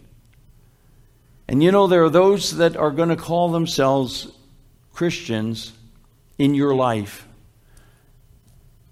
And 1.49 1.63
you 1.63 1.73
know, 1.73 1.89
there 1.89 2.05
are 2.05 2.11
those 2.11 2.59
that 2.59 2.77
are 2.77 2.93
going 2.93 3.09
to 3.09 3.17
call 3.17 3.51
themselves 3.51 4.29
Christians 4.93 5.73
in 6.39 6.55
your 6.55 6.75
life, 6.75 7.27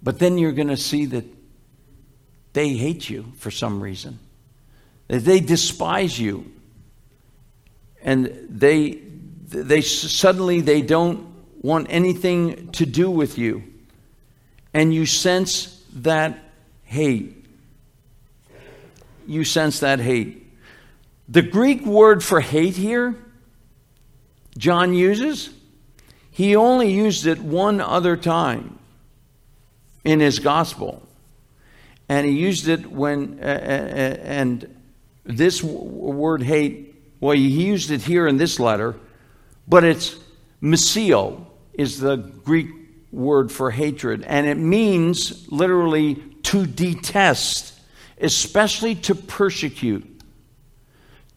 but 0.03 0.19
then 0.19 0.39
you're 0.39 0.53
going 0.53 0.69
to 0.69 0.77
see 0.77 1.07
that 1.07 1.25
they 2.53 2.71
hate 2.71 3.09
you 3.09 3.33
for 3.37 3.51
some 3.51 3.81
reason, 3.81 4.19
that 5.07 5.21
they 5.21 5.39
despise 5.39 6.19
you, 6.19 6.51
and 8.03 8.27
they, 8.49 9.01
they 9.49 9.81
suddenly 9.81 10.61
they 10.61 10.83
don't 10.83 11.27
want 11.63 11.87
anything 11.91 12.73
to 12.73 12.87
do 12.87 13.09
with 13.09 13.39
you, 13.39 13.63
and 14.75 14.93
you 14.93 15.07
sense 15.07 15.85
that 15.93 16.39
hate. 16.83 17.38
You 19.29 19.45
sense 19.45 19.81
that 19.81 20.01
hate. 20.01 20.51
The 21.29 21.43
Greek 21.43 21.85
word 21.85 22.25
for 22.25 22.41
hate 22.41 22.77
here, 22.77 23.15
John 24.57 24.95
uses, 24.95 25.51
he 26.31 26.57
only 26.57 26.91
used 26.91 27.27
it 27.27 27.39
one 27.39 27.81
other 27.81 28.17
time 28.17 28.79
in 30.03 30.21
his 30.21 30.39
gospel. 30.39 31.07
And 32.09 32.27
he 32.27 32.33
used 32.33 32.69
it 32.69 32.91
when, 32.91 33.39
uh, 33.41 33.45
and 33.45 34.75
this 35.25 35.63
word 35.63 36.43
hate, 36.43 36.95
well, 37.21 37.37
he 37.37 37.49
used 37.49 37.91
it 37.91 38.01
here 38.01 38.27
in 38.27 38.39
this 38.39 38.59
letter, 38.59 38.97
but 39.67 39.85
it's 39.85 40.17
miseo 40.63 41.45
is 41.75 42.01
the 42.01 42.17
Greek 42.17 42.69
word 43.13 43.53
for 43.53 43.71
hatred. 43.71 44.23
And 44.23 44.47
it 44.47 44.57
means 44.57 45.51
literally 45.53 46.15
to 46.45 46.67
detest, 46.67 47.78
especially 48.21 48.95
to 48.95 49.15
persecute 49.15 50.19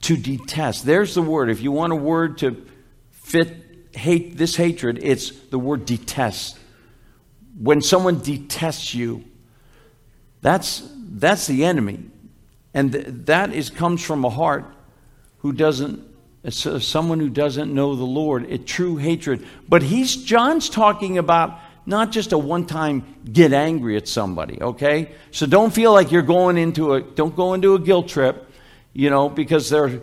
to 0.01 0.17
detest. 0.17 0.85
There's 0.85 1.15
the 1.15 1.21
word. 1.21 1.49
If 1.49 1.61
you 1.61 1.71
want 1.71 1.93
a 1.93 1.95
word 1.95 2.39
to 2.39 2.65
fit 3.11 3.57
hate 3.93 4.37
this 4.37 4.55
hatred, 4.55 4.99
it's 5.01 5.31
the 5.31 5.59
word 5.59 5.85
detest. 5.85 6.57
When 7.59 7.81
someone 7.81 8.19
detests 8.19 8.93
you, 8.93 9.25
that's 10.41 10.89
that's 10.95 11.47
the 11.47 11.65
enemy. 11.65 11.99
And 12.73 12.93
th- 12.93 13.05
that 13.25 13.53
is 13.53 13.69
comes 13.69 14.03
from 14.03 14.25
a 14.25 14.29
heart 14.29 14.65
who 15.39 15.51
doesn't 15.51 16.07
uh, 16.43 16.49
someone 16.49 17.19
who 17.19 17.29
doesn't 17.29 17.71
know 17.73 17.95
the 17.95 18.03
Lord, 18.03 18.51
a 18.51 18.57
true 18.57 18.97
hatred. 18.97 19.45
But 19.69 19.83
he's 19.83 20.15
John's 20.15 20.69
talking 20.69 21.17
about 21.17 21.59
not 21.85 22.11
just 22.11 22.31
a 22.31 22.37
one-time 22.37 23.03
get 23.31 23.53
angry 23.53 23.97
at 23.97 24.07
somebody, 24.07 24.61
okay? 24.61 25.11
So 25.31 25.45
don't 25.45 25.73
feel 25.73 25.93
like 25.93 26.11
you're 26.11 26.21
going 26.21 26.57
into 26.57 26.93
a 26.93 27.01
don't 27.01 27.35
go 27.35 27.53
into 27.53 27.75
a 27.75 27.79
guilt 27.79 28.07
trip 28.07 28.47
you 28.93 29.09
know, 29.09 29.29
because 29.29 29.69
they're. 29.69 30.01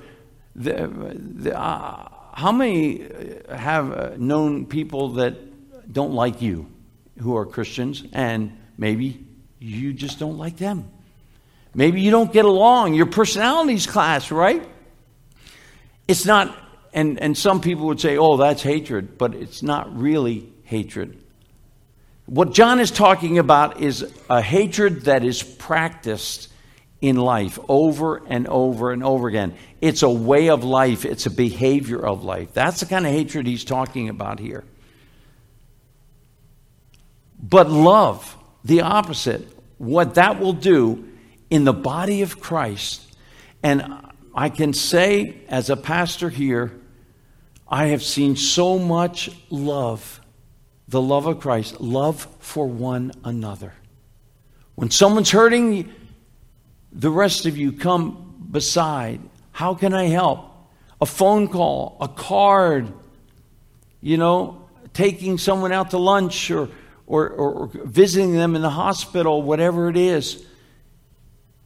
The, 0.56 0.88
the, 1.14 1.56
uh, 1.56 2.08
how 2.32 2.50
many 2.50 3.06
have 3.48 3.92
uh, 3.92 4.10
known 4.16 4.66
people 4.66 5.10
that 5.10 5.92
don't 5.92 6.14
like 6.14 6.42
you? 6.42 6.66
who 7.20 7.36
are 7.36 7.46
Christians, 7.46 8.04
and 8.12 8.56
maybe 8.76 9.24
you 9.58 9.92
just 9.92 10.18
don't 10.18 10.38
like 10.38 10.56
them. 10.56 10.90
Maybe 11.74 12.00
you 12.00 12.10
don't 12.10 12.32
get 12.32 12.44
along. 12.44 12.94
Your 12.94 13.06
personalities 13.06 13.86
clash, 13.86 14.30
right? 14.30 14.66
It's 16.06 16.24
not, 16.24 16.56
and, 16.92 17.20
and 17.20 17.36
some 17.36 17.60
people 17.60 17.86
would 17.86 18.00
say, 18.00 18.16
oh, 18.16 18.36
that's 18.36 18.62
hatred, 18.62 19.18
but 19.18 19.34
it's 19.34 19.62
not 19.62 19.96
really 19.96 20.52
hatred. 20.64 21.22
What 22.28 22.52
John 22.52 22.78
is 22.78 22.90
talking 22.90 23.38
about 23.38 23.80
is 23.80 24.12
a 24.28 24.42
hatred 24.42 25.04
that 25.04 25.24
is 25.24 25.42
practiced 25.42 26.52
in 27.00 27.16
life 27.16 27.58
over 27.70 28.22
and 28.26 28.46
over 28.48 28.92
and 28.92 29.02
over 29.02 29.28
again. 29.28 29.54
It's 29.80 30.02
a 30.02 30.10
way 30.10 30.50
of 30.50 30.62
life, 30.62 31.06
it's 31.06 31.24
a 31.24 31.30
behavior 31.30 32.04
of 32.04 32.24
life. 32.24 32.52
That's 32.52 32.80
the 32.80 32.86
kind 32.86 33.06
of 33.06 33.12
hatred 33.12 33.46
he's 33.46 33.64
talking 33.64 34.10
about 34.10 34.40
here. 34.40 34.64
But 37.42 37.70
love, 37.70 38.36
the 38.62 38.82
opposite, 38.82 39.48
what 39.78 40.16
that 40.16 40.38
will 40.38 40.52
do 40.52 41.08
in 41.48 41.64
the 41.64 41.72
body 41.72 42.20
of 42.20 42.40
Christ. 42.40 43.10
And 43.62 43.84
I 44.34 44.50
can 44.50 44.74
say, 44.74 45.40
as 45.48 45.70
a 45.70 45.76
pastor 45.78 46.28
here, 46.28 46.78
I 47.66 47.86
have 47.86 48.02
seen 48.02 48.36
so 48.36 48.78
much 48.78 49.30
love, 49.48 50.20
the 50.88 51.00
love 51.00 51.26
of 51.26 51.40
Christ, 51.40 51.80
love 51.80 52.26
for 52.40 52.66
one 52.66 53.12
another. 53.22 53.74
When 54.74 54.90
someone's 54.90 55.30
hurting, 55.30 55.92
the 56.92 57.10
rest 57.10 57.46
of 57.46 57.58
you 57.58 57.72
come 57.72 58.46
beside. 58.50 59.20
How 59.52 59.74
can 59.74 59.92
I 59.92 60.04
help? 60.04 60.50
A 61.00 61.06
phone 61.06 61.48
call, 61.48 61.96
a 62.00 62.08
card, 62.08 62.92
you 64.00 64.16
know, 64.16 64.68
taking 64.94 65.36
someone 65.36 65.72
out 65.72 65.90
to 65.90 65.98
lunch 65.98 66.50
or, 66.50 66.70
or, 67.06 67.28
or 67.28 67.66
visiting 67.66 68.32
them 68.32 68.56
in 68.56 68.62
the 68.62 68.70
hospital, 68.70 69.42
whatever 69.42 69.88
it 69.88 69.96
is. 69.96 70.44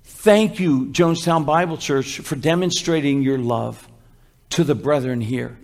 Thank 0.04 0.58
you, 0.58 0.87
Jonestown 0.87 1.46
Bible 1.46 1.76
Church, 1.76 2.18
for 2.18 2.37
demonstrating 2.37 3.22
your 3.22 3.38
love 3.38 3.88
to 4.50 4.64
the 4.64 4.74
brethren 4.74 5.20
here. 5.20 5.58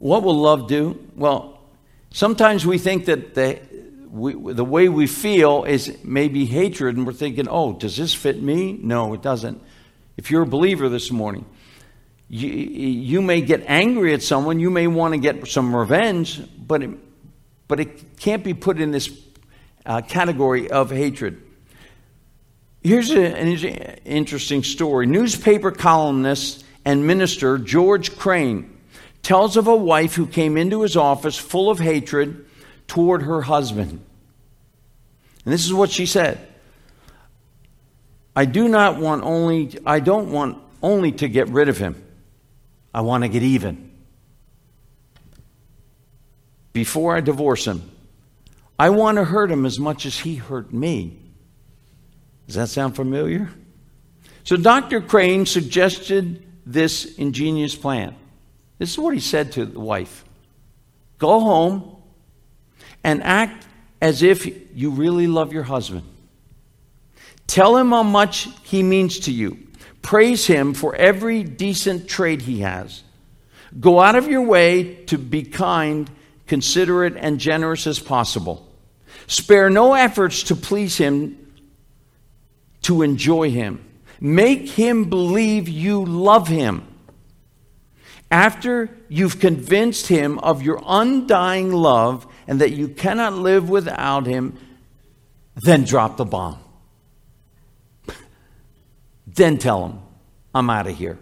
What 0.00 0.22
will 0.22 0.40
love 0.40 0.66
do? 0.66 0.98
Well, 1.14 1.60
sometimes 2.10 2.64
we 2.64 2.78
think 2.78 3.04
that 3.04 3.34
the, 3.34 3.60
we, 4.10 4.32
the 4.32 4.64
way 4.64 4.88
we 4.88 5.06
feel 5.06 5.64
is 5.64 5.98
maybe 6.02 6.46
hatred, 6.46 6.96
and 6.96 7.06
we're 7.06 7.12
thinking, 7.12 7.46
oh, 7.48 7.74
does 7.74 7.98
this 7.98 8.14
fit 8.14 8.42
me? 8.42 8.72
No, 8.82 9.12
it 9.12 9.20
doesn't. 9.20 9.62
If 10.16 10.30
you're 10.30 10.42
a 10.44 10.46
believer 10.46 10.88
this 10.88 11.10
morning, 11.10 11.44
you, 12.28 12.48
you 12.48 13.20
may 13.20 13.42
get 13.42 13.62
angry 13.66 14.14
at 14.14 14.22
someone, 14.22 14.58
you 14.58 14.70
may 14.70 14.86
want 14.86 15.12
to 15.12 15.20
get 15.20 15.46
some 15.46 15.76
revenge, 15.76 16.40
but 16.58 16.82
it, 16.82 16.90
but 17.68 17.78
it 17.78 18.18
can't 18.18 18.42
be 18.42 18.54
put 18.54 18.80
in 18.80 18.92
this 18.92 19.14
uh, 19.84 20.00
category 20.00 20.70
of 20.70 20.90
hatred. 20.90 21.42
Here's 22.82 23.10
a, 23.10 23.36
an 23.36 23.48
interesting 24.06 24.62
story. 24.62 25.04
Newspaper 25.04 25.70
columnist 25.70 26.64
and 26.86 27.06
minister 27.06 27.58
George 27.58 28.16
Crane 28.16 28.78
tells 29.22 29.56
of 29.56 29.66
a 29.66 29.76
wife 29.76 30.14
who 30.14 30.26
came 30.26 30.56
into 30.56 30.82
his 30.82 30.96
office 30.96 31.36
full 31.36 31.70
of 31.70 31.78
hatred 31.78 32.46
toward 32.86 33.22
her 33.22 33.42
husband. 33.42 34.04
And 35.44 35.54
this 35.54 35.64
is 35.64 35.72
what 35.72 35.90
she 35.90 36.06
said. 36.06 36.46
I 38.34 38.44
do 38.44 38.68
not 38.68 38.96
want 38.96 39.22
only 39.22 39.76
I 39.84 40.00
don't 40.00 40.30
want 40.32 40.58
only 40.82 41.12
to 41.12 41.28
get 41.28 41.48
rid 41.48 41.68
of 41.68 41.78
him. 41.78 42.02
I 42.94 43.02
want 43.02 43.24
to 43.24 43.28
get 43.28 43.42
even. 43.42 43.90
Before 46.72 47.16
I 47.16 47.20
divorce 47.20 47.66
him, 47.66 47.90
I 48.78 48.90
want 48.90 49.16
to 49.16 49.24
hurt 49.24 49.50
him 49.50 49.66
as 49.66 49.78
much 49.78 50.06
as 50.06 50.18
he 50.18 50.36
hurt 50.36 50.72
me. 50.72 51.18
Does 52.46 52.56
that 52.56 52.68
sound 52.68 52.96
familiar? 52.96 53.50
So 54.44 54.56
Dr. 54.56 55.00
Crane 55.00 55.46
suggested 55.46 56.44
this 56.64 57.16
ingenious 57.16 57.74
plan. 57.74 58.16
This 58.80 58.92
is 58.92 58.98
what 58.98 59.12
he 59.12 59.20
said 59.20 59.52
to 59.52 59.66
the 59.66 59.78
wife 59.78 60.24
Go 61.18 61.38
home 61.38 61.96
and 63.04 63.22
act 63.22 63.66
as 64.00 64.22
if 64.22 64.48
you 64.74 64.90
really 64.90 65.26
love 65.26 65.52
your 65.52 65.62
husband. 65.62 66.02
Tell 67.46 67.76
him 67.76 67.90
how 67.90 68.02
much 68.02 68.48
he 68.64 68.82
means 68.82 69.20
to 69.20 69.32
you. 69.32 69.58
Praise 70.00 70.46
him 70.46 70.72
for 70.72 70.94
every 70.94 71.44
decent 71.44 72.08
trait 72.08 72.40
he 72.40 72.60
has. 72.60 73.02
Go 73.78 74.00
out 74.00 74.16
of 74.16 74.28
your 74.28 74.42
way 74.42 74.94
to 75.06 75.18
be 75.18 75.42
kind, 75.42 76.10
considerate, 76.46 77.16
and 77.18 77.38
generous 77.38 77.86
as 77.86 77.98
possible. 77.98 78.66
Spare 79.26 79.68
no 79.68 79.92
efforts 79.92 80.44
to 80.44 80.56
please 80.56 80.96
him, 80.96 81.52
to 82.82 83.02
enjoy 83.02 83.50
him. 83.50 83.84
Make 84.20 84.70
him 84.70 85.10
believe 85.10 85.68
you 85.68 86.02
love 86.02 86.48
him. 86.48 86.89
After 88.30 88.96
you've 89.08 89.40
convinced 89.40 90.06
him 90.06 90.38
of 90.38 90.62
your 90.62 90.80
undying 90.86 91.72
love 91.72 92.26
and 92.46 92.60
that 92.60 92.70
you 92.70 92.88
cannot 92.88 93.32
live 93.32 93.68
without 93.68 94.26
him, 94.26 94.56
then 95.56 95.84
drop 95.84 96.16
the 96.16 96.24
bomb. 96.24 96.58
then 99.26 99.58
tell 99.58 99.86
him, 99.86 100.00
I'm 100.54 100.70
out 100.70 100.86
of 100.86 100.96
here. 100.96 101.18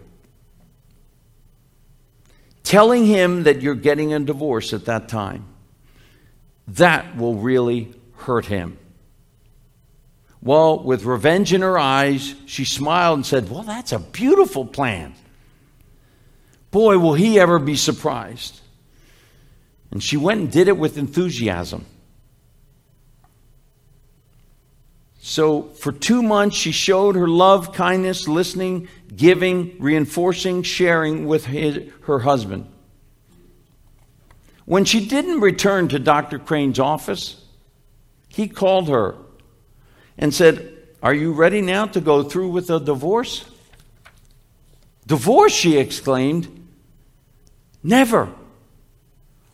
Telling 2.63 3.05
him 3.05 3.43
that 3.43 3.61
you're 3.63 3.73
getting 3.73 4.13
a 4.13 4.19
divorce 4.19 4.73
at 4.73 4.85
that 4.85 5.09
time, 5.09 5.45
that 6.67 7.17
will 7.17 7.35
really 7.35 7.91
hurt 8.17 8.45
him. 8.45 8.77
Well, 10.41 10.83
with 10.83 11.03
revenge 11.03 11.51
in 11.53 11.61
her 11.61 11.79
eyes, 11.79 12.35
she 12.45 12.65
smiled 12.65 13.17
and 13.17 13.25
said, 13.25 13.49
Well, 13.49 13.63
that's 13.63 13.91
a 13.91 13.99
beautiful 13.99 14.65
plan. 14.65 15.15
Boy, 16.71 16.97
will 16.99 17.15
he 17.15 17.39
ever 17.39 17.59
be 17.59 17.75
surprised. 17.75 18.59
And 19.91 20.03
she 20.03 20.17
went 20.17 20.41
and 20.41 20.51
did 20.51 20.67
it 20.67 20.77
with 20.77 20.97
enthusiasm. 20.97 21.85
So, 25.21 25.63
for 25.63 25.91
two 25.91 26.21
months, 26.21 26.55
she 26.55 26.71
showed 26.71 27.15
her 27.15 27.27
love, 27.27 27.73
kindness, 27.73 28.27
listening, 28.27 28.87
giving, 29.13 29.75
reinforcing, 29.79 30.63
sharing 30.63 31.27
with 31.27 31.45
his, 31.45 31.91
her 32.03 32.19
husband. 32.19 32.71
When 34.65 34.85
she 34.85 35.07
didn't 35.07 35.41
return 35.41 35.87
to 35.89 35.99
Dr. 35.99 36.39
Crane's 36.39 36.79
office, 36.79 37.43
he 38.27 38.47
called 38.47 38.87
her 38.87 39.15
and 40.17 40.33
said, 40.33 40.77
Are 41.01 41.13
you 41.13 41.33
ready 41.33 41.61
now 41.61 41.85
to 41.87 41.99
go 41.99 42.23
through 42.23 42.49
with 42.49 42.69
a 42.69 42.79
divorce? 42.79 43.45
Divorce, 45.05 45.53
she 45.53 45.77
exclaimed. 45.77 46.58
Never. 47.83 48.33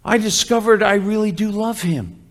I 0.03 0.17
discovered 0.17 0.83
I 0.83 0.95
really 0.95 1.31
do 1.31 1.49
love 1.49 1.81
him. 1.81 2.21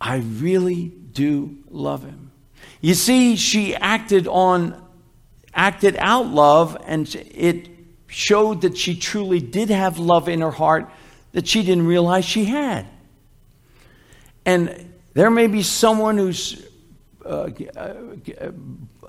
I 0.00 0.18
really 0.18 0.88
do 0.88 1.58
love 1.70 2.04
him. 2.04 2.30
You 2.80 2.94
see, 2.94 3.36
she 3.36 3.74
acted 3.74 4.28
on 4.28 4.82
acted 5.54 5.96
out 5.98 6.26
love 6.26 6.76
and 6.86 7.12
it 7.14 7.70
showed 8.08 8.60
that 8.60 8.76
she 8.76 8.94
truly 8.94 9.40
did 9.40 9.70
have 9.70 9.98
love 9.98 10.28
in 10.28 10.42
her 10.42 10.50
heart 10.50 10.90
that 11.32 11.48
she 11.48 11.62
didn't 11.62 11.86
realize 11.86 12.24
she 12.24 12.44
had. 12.44 12.86
And 14.44 14.92
there 15.14 15.30
may 15.30 15.46
be 15.46 15.62
someone 15.62 16.18
who's 16.18 16.66
uh, 17.24 17.50
uh, 17.76 18.52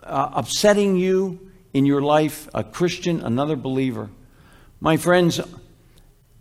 upsetting 0.03 0.95
you 0.95 1.46
in 1.77 1.85
your 1.85 2.01
life, 2.01 2.49
a 2.55 2.63
Christian, 2.63 3.21
another 3.21 3.55
believer. 3.55 4.09
My 4.79 4.97
friends, 4.97 5.39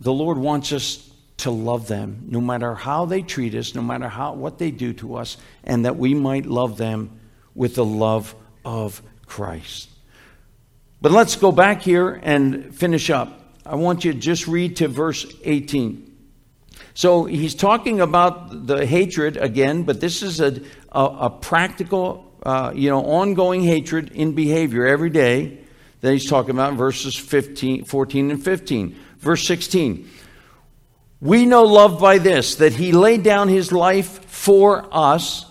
the 0.01 0.11
Lord 0.11 0.39
wants 0.39 0.73
us 0.73 1.07
to 1.37 1.51
love 1.51 1.87
them 1.87 2.25
no 2.27 2.41
matter 2.41 2.73
how 2.73 3.05
they 3.05 3.21
treat 3.21 3.53
us, 3.53 3.75
no 3.75 3.83
matter 3.83 4.09
how, 4.09 4.33
what 4.33 4.57
they 4.57 4.71
do 4.71 4.93
to 4.93 5.15
us, 5.15 5.37
and 5.63 5.85
that 5.85 5.95
we 5.95 6.15
might 6.15 6.47
love 6.47 6.77
them 6.77 7.19
with 7.53 7.75
the 7.75 7.85
love 7.85 8.33
of 8.65 9.03
Christ. 9.27 9.89
But 11.03 11.11
let's 11.11 11.35
go 11.35 11.51
back 11.51 11.83
here 11.83 12.19
and 12.23 12.75
finish 12.75 13.11
up. 13.11 13.39
I 13.63 13.75
want 13.75 14.05
you 14.05 14.13
to 14.13 14.19
just 14.19 14.47
read 14.47 14.77
to 14.77 14.87
verse 14.87 15.23
18. 15.43 16.15
So 16.95 17.25
he's 17.25 17.53
talking 17.53 18.01
about 18.01 18.65
the 18.65 18.87
hatred 18.87 19.37
again, 19.37 19.83
but 19.83 20.01
this 20.01 20.23
is 20.23 20.41
a, 20.41 20.59
a, 20.91 21.03
a 21.03 21.29
practical, 21.29 22.26
uh, 22.47 22.71
you 22.73 22.89
know, 22.89 23.03
ongoing 23.03 23.61
hatred 23.61 24.09
in 24.13 24.31
behavior 24.31 24.87
every 24.87 25.09
day 25.09 25.57
that 25.99 26.13
he's 26.13 26.29
talking 26.29 26.51
about 26.51 26.71
in 26.71 26.77
verses 26.77 27.13
15, 27.13 27.83
14 27.83 28.31
and 28.31 28.41
15. 28.41 28.95
Verse 29.19 29.45
16. 29.45 30.09
We 31.19 31.45
know 31.45 31.63
love 31.63 31.99
by 31.99 32.19
this, 32.19 32.55
that 32.55 32.71
he 32.71 32.93
laid 32.93 33.23
down 33.23 33.49
his 33.49 33.73
life 33.73 34.23
for 34.29 34.87
us. 34.93 35.45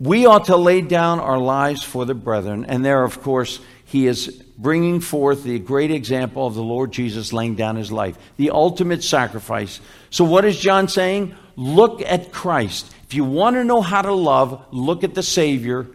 We 0.00 0.26
ought 0.26 0.46
to 0.46 0.56
lay 0.56 0.80
down 0.80 1.20
our 1.20 1.38
lives 1.38 1.84
for 1.84 2.04
the 2.04 2.14
brethren. 2.14 2.64
And 2.64 2.84
there, 2.84 3.04
of 3.04 3.22
course, 3.22 3.60
he 3.84 4.08
is 4.08 4.26
bringing 4.58 4.98
forth 4.98 5.44
the 5.44 5.60
great 5.60 5.92
example 5.92 6.44
of 6.44 6.56
the 6.56 6.62
Lord 6.62 6.90
Jesus 6.90 7.32
laying 7.32 7.54
down 7.54 7.76
his 7.76 7.92
life, 7.92 8.18
the 8.36 8.50
ultimate 8.50 9.04
sacrifice. 9.04 9.80
So, 10.10 10.24
what 10.24 10.44
is 10.44 10.58
John 10.58 10.88
saying? 10.88 11.36
Look 11.54 12.02
at 12.02 12.32
Christ. 12.32 12.92
If 13.04 13.14
you 13.14 13.22
want 13.22 13.54
to 13.54 13.62
know 13.62 13.80
how 13.80 14.02
to 14.02 14.12
love, 14.12 14.66
look 14.72 15.04
at 15.04 15.14
the 15.14 15.22
Savior. 15.22 15.86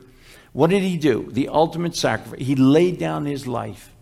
What 0.53 0.69
did 0.69 0.83
he 0.83 0.97
do? 0.97 1.29
The 1.31 1.47
ultimate 1.47 1.95
sacrifice. 1.95 2.45
He 2.45 2.55
laid 2.55 2.99
down 2.99 3.25
his 3.25 3.47
life. 3.47 3.93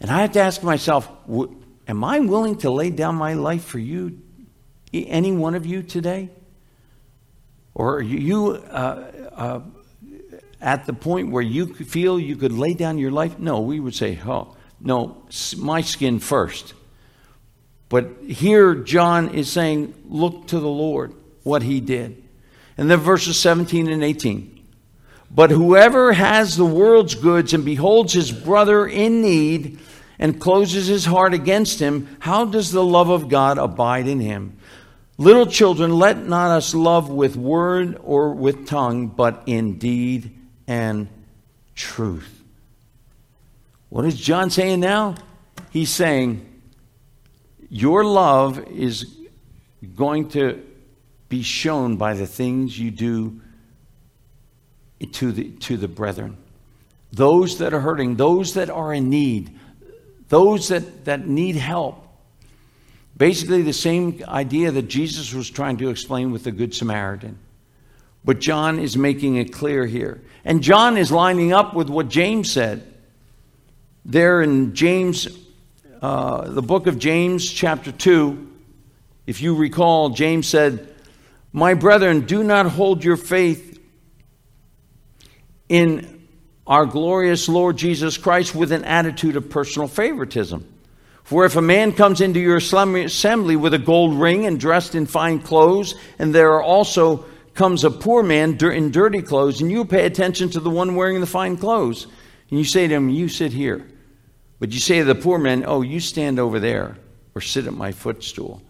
And 0.00 0.10
I 0.10 0.22
have 0.22 0.32
to 0.32 0.40
ask 0.40 0.62
myself, 0.62 1.08
am 1.86 2.04
I 2.04 2.20
willing 2.20 2.56
to 2.58 2.70
lay 2.70 2.90
down 2.90 3.16
my 3.16 3.34
life 3.34 3.64
for 3.64 3.78
you, 3.78 4.20
any 4.92 5.32
one 5.32 5.54
of 5.54 5.66
you 5.66 5.82
today? 5.82 6.30
Or 7.74 7.96
are 7.96 8.02
you 8.02 8.52
uh, 8.52 9.30
uh, 9.32 9.60
at 10.60 10.86
the 10.86 10.92
point 10.92 11.30
where 11.30 11.42
you 11.42 11.74
feel 11.74 12.18
you 12.18 12.36
could 12.36 12.52
lay 12.52 12.74
down 12.74 12.98
your 12.98 13.10
life? 13.10 13.38
No, 13.38 13.60
we 13.60 13.78
would 13.78 13.94
say, 13.94 14.18
oh, 14.26 14.56
no, 14.80 15.22
my 15.58 15.82
skin 15.82 16.18
first. 16.18 16.72
But 17.90 18.08
here, 18.26 18.74
John 18.74 19.34
is 19.34 19.50
saying, 19.50 19.94
look 20.08 20.46
to 20.48 20.60
the 20.60 20.68
Lord, 20.68 21.12
what 21.42 21.62
he 21.62 21.80
did. 21.80 22.22
And 22.78 22.90
then 22.90 23.00
verses 23.00 23.38
17 23.38 23.90
and 23.90 24.02
18. 24.02 24.59
But 25.30 25.50
whoever 25.50 26.12
has 26.12 26.56
the 26.56 26.64
world's 26.64 27.14
goods 27.14 27.54
and 27.54 27.64
beholds 27.64 28.12
his 28.12 28.32
brother 28.32 28.86
in 28.86 29.22
need 29.22 29.78
and 30.18 30.40
closes 30.40 30.88
his 30.88 31.04
heart 31.04 31.34
against 31.34 31.78
him, 31.78 32.16
how 32.18 32.44
does 32.44 32.72
the 32.72 32.84
love 32.84 33.08
of 33.08 33.28
God 33.28 33.56
abide 33.56 34.08
in 34.08 34.20
him? 34.20 34.58
Little 35.18 35.46
children, 35.46 35.98
let 35.98 36.26
not 36.26 36.50
us 36.50 36.74
love 36.74 37.10
with 37.10 37.36
word 37.36 37.98
or 38.02 38.32
with 38.32 38.66
tongue, 38.66 39.06
but 39.06 39.42
in 39.46 39.78
deed 39.78 40.36
and 40.66 41.08
truth. 41.74 42.42
What 43.88 44.04
is 44.04 44.18
John 44.18 44.50
saying 44.50 44.80
now? 44.80 45.16
He's 45.70 45.90
saying, 45.90 46.46
Your 47.68 48.04
love 48.04 48.66
is 48.68 49.16
going 49.94 50.30
to 50.30 50.62
be 51.28 51.42
shown 51.42 51.96
by 51.96 52.14
the 52.14 52.26
things 52.26 52.78
you 52.78 52.90
do 52.90 53.40
to 55.12 55.32
the, 55.32 55.50
to 55.50 55.76
the 55.76 55.88
brethren. 55.88 56.36
Those 57.12 57.58
that 57.58 57.74
are 57.74 57.80
hurting, 57.80 58.16
those 58.16 58.54
that 58.54 58.70
are 58.70 58.92
in 58.92 59.10
need, 59.10 59.58
those 60.28 60.68
that, 60.68 61.06
that 61.06 61.26
need 61.26 61.56
help. 61.56 62.06
Basically, 63.16 63.62
the 63.62 63.72
same 63.72 64.22
idea 64.28 64.70
that 64.70 64.88
Jesus 64.88 65.34
was 65.34 65.50
trying 65.50 65.78
to 65.78 65.90
explain 65.90 66.30
with 66.30 66.44
the 66.44 66.52
Good 66.52 66.74
Samaritan. 66.74 67.38
But 68.24 68.38
John 68.38 68.78
is 68.78 68.96
making 68.96 69.36
it 69.36 69.52
clear 69.52 69.86
here. 69.86 70.22
And 70.44 70.62
John 70.62 70.96
is 70.96 71.10
lining 71.10 71.52
up 71.52 71.74
with 71.74 71.88
what 71.88 72.08
James 72.08 72.50
said. 72.50 72.86
There 74.04 74.40
in 74.40 74.74
James, 74.74 75.28
uh, 76.00 76.48
the 76.48 76.62
book 76.62 76.86
of 76.86 76.98
James, 76.98 77.50
chapter 77.50 77.92
2, 77.92 78.48
if 79.26 79.42
you 79.42 79.54
recall, 79.54 80.10
James 80.10 80.46
said, 80.46 80.94
My 81.52 81.74
brethren, 81.74 82.22
do 82.22 82.42
not 82.42 82.66
hold 82.66 83.04
your 83.04 83.16
faith 83.16 83.69
in 85.70 86.26
our 86.66 86.84
glorious 86.84 87.48
Lord 87.48 87.78
Jesus 87.78 88.18
Christ 88.18 88.54
with 88.54 88.72
an 88.72 88.84
attitude 88.84 89.36
of 89.36 89.48
personal 89.48 89.88
favoritism. 89.88 90.66
For 91.22 91.44
if 91.44 91.54
a 91.54 91.62
man 91.62 91.92
comes 91.92 92.20
into 92.20 92.40
your 92.40 92.56
assembly 92.56 93.56
with 93.56 93.72
a 93.72 93.78
gold 93.78 94.20
ring 94.20 94.46
and 94.46 94.58
dressed 94.58 94.96
in 94.96 95.06
fine 95.06 95.38
clothes, 95.38 95.94
and 96.18 96.34
there 96.34 96.60
also 96.60 97.24
comes 97.54 97.84
a 97.84 97.90
poor 97.90 98.24
man 98.24 98.58
in 98.60 98.90
dirty 98.90 99.22
clothes, 99.22 99.60
and 99.60 99.70
you 99.70 99.84
pay 99.84 100.06
attention 100.06 100.50
to 100.50 100.60
the 100.60 100.70
one 100.70 100.96
wearing 100.96 101.20
the 101.20 101.26
fine 101.26 101.56
clothes, 101.56 102.08
and 102.50 102.58
you 102.58 102.64
say 102.64 102.88
to 102.88 102.94
him, 102.94 103.08
You 103.08 103.28
sit 103.28 103.52
here. 103.52 103.86
But 104.58 104.72
you 104.72 104.80
say 104.80 104.98
to 104.98 105.04
the 105.04 105.14
poor 105.14 105.38
man, 105.38 105.64
Oh, 105.64 105.82
you 105.82 106.00
stand 106.00 106.40
over 106.40 106.58
there, 106.58 106.96
or 107.34 107.40
sit 107.40 107.68
at 107.68 107.74
my 107.74 107.92
footstool. 107.92 108.60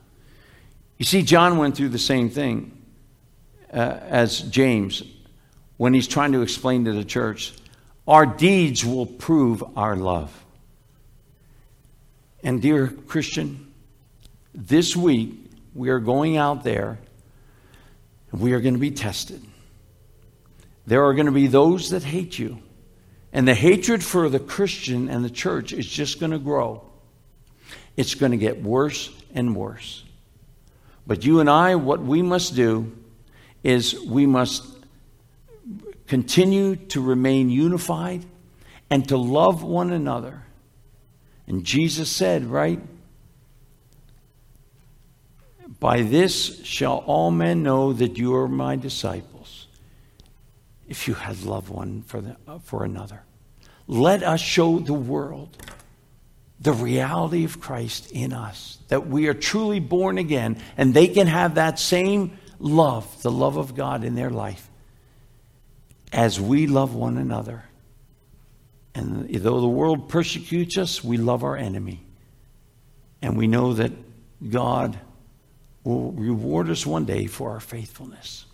You 0.99 1.07
see, 1.07 1.23
John 1.23 1.57
went 1.57 1.77
through 1.79 1.89
the 1.89 1.99
same 1.99 2.29
thing 2.29 2.85
uh, 3.73 3.77
as 4.03 4.41
James 4.41 5.03
when 5.81 5.95
he's 5.95 6.07
trying 6.07 6.33
to 6.33 6.43
explain 6.43 6.85
to 6.85 6.93
the 6.93 7.03
church 7.03 7.55
our 8.07 8.27
deeds 8.27 8.85
will 8.85 9.07
prove 9.07 9.65
our 9.79 9.97
love. 9.97 10.31
And, 12.43 12.61
dear 12.61 12.89
Christian, 12.89 13.73
this 14.55 14.95
week 14.95 15.33
we 15.75 15.89
are 15.89 15.99
going 15.99 16.37
out 16.37 16.65
there 16.65 16.99
and 18.31 18.43
we 18.43 18.53
are 18.53 18.61
going 18.61 18.75
to 18.75 18.81
be 18.81 18.91
tested. 18.91 19.43
There 20.87 21.07
are 21.07 21.15
going 21.15 21.25
to 21.25 21.33
be 21.33 21.47
those 21.47 21.89
that 21.91 22.03
hate 22.03 22.39
you. 22.39 22.59
And 23.33 23.49
the 23.49 23.55
hatred 23.55 24.05
for 24.05 24.29
the 24.29 24.39
Christian 24.39 25.09
and 25.09 25.25
the 25.25 25.31
church 25.31 25.73
is 25.73 25.87
just 25.87 26.21
going 26.21 26.33
to 26.33 26.39
grow. 26.39 26.85
It's 27.97 28.15
going 28.15 28.33
to 28.33 28.39
get 28.39 28.63
worse 28.63 29.11
and 29.35 29.57
worse. 29.57 30.05
But 31.07 31.25
you 31.25 31.41
and 31.41 31.49
I, 31.49 31.77
what 31.77 32.03
we 32.03 32.21
must 32.21 32.55
do 32.55 32.95
is 33.65 33.99
we 33.99 34.27
must 34.27 34.80
continue 36.11 36.75
to 36.75 37.01
remain 37.01 37.49
unified 37.49 38.25
and 38.91 39.07
to 39.09 39.17
love 39.17 39.63
one 39.63 39.93
another. 39.93 40.43
And 41.47 41.65
Jesus 41.65 42.11
said, 42.11 42.47
right? 42.47 42.81
By 45.79 46.03
this 46.03 46.65
shall 46.65 47.05
all 47.07 47.31
men 47.31 47.63
know 47.63 47.93
that 47.93 48.19
you 48.19 48.35
are 48.35 48.49
my 48.49 48.75
disciples, 48.75 49.69
if 50.89 51.07
you 51.07 51.15
have 51.15 51.45
loved 51.45 51.69
one 51.69 52.03
for, 52.03 52.21
the, 52.21 52.37
for 52.65 52.83
another. 52.83 53.23
Let 53.87 54.25
us 54.25 54.41
show 54.41 54.81
the 54.81 54.93
world 54.93 55.57
the 56.59 56.73
reality 56.73 57.45
of 57.45 57.61
Christ 57.61 58.11
in 58.11 58.33
us, 58.33 58.79
that 58.89 59.07
we 59.07 59.29
are 59.29 59.35
truly 59.35 59.79
born 59.79 60.19
again, 60.19 60.61
and 60.77 60.93
they 60.93 61.07
can 61.07 61.29
have 61.29 61.55
that 61.55 61.79
same 61.79 62.37
love, 62.59 63.23
the 63.23 63.31
love 63.31 63.57
of 63.57 63.77
God 63.77 64.03
in 64.03 64.17
their 64.17 64.31
life 64.31 64.70
as 66.13 66.41
we 66.41 66.67
love 66.67 66.95
one 66.95 67.17
another. 67.17 67.65
And 68.95 69.29
though 69.29 69.61
the 69.61 69.69
world 69.69 70.09
persecutes 70.09 70.77
us, 70.77 71.05
we 71.05 71.17
love 71.17 71.45
our 71.45 71.57
enemy. 71.57 72.03
And 73.23 73.37
we 73.37 73.47
know 73.47 73.75
that 73.75 73.93
God 74.49 74.99
will 75.85 76.13
reward 76.13 76.69
us 76.69 76.85
one 76.85 77.05
day 77.05 77.27
for 77.27 77.51
our 77.51 77.61
faithfulness. 77.61 78.47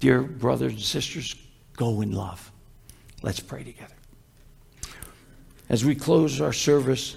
Dear 0.00 0.22
brothers 0.22 0.72
and 0.72 0.80
sisters, 0.80 1.34
go 1.76 2.00
in 2.00 2.12
love. 2.12 2.52
Let's 3.22 3.40
pray 3.40 3.64
together. 3.64 3.94
As 5.68 5.84
we 5.84 5.94
close 5.94 6.40
our 6.40 6.52
service, 6.52 7.16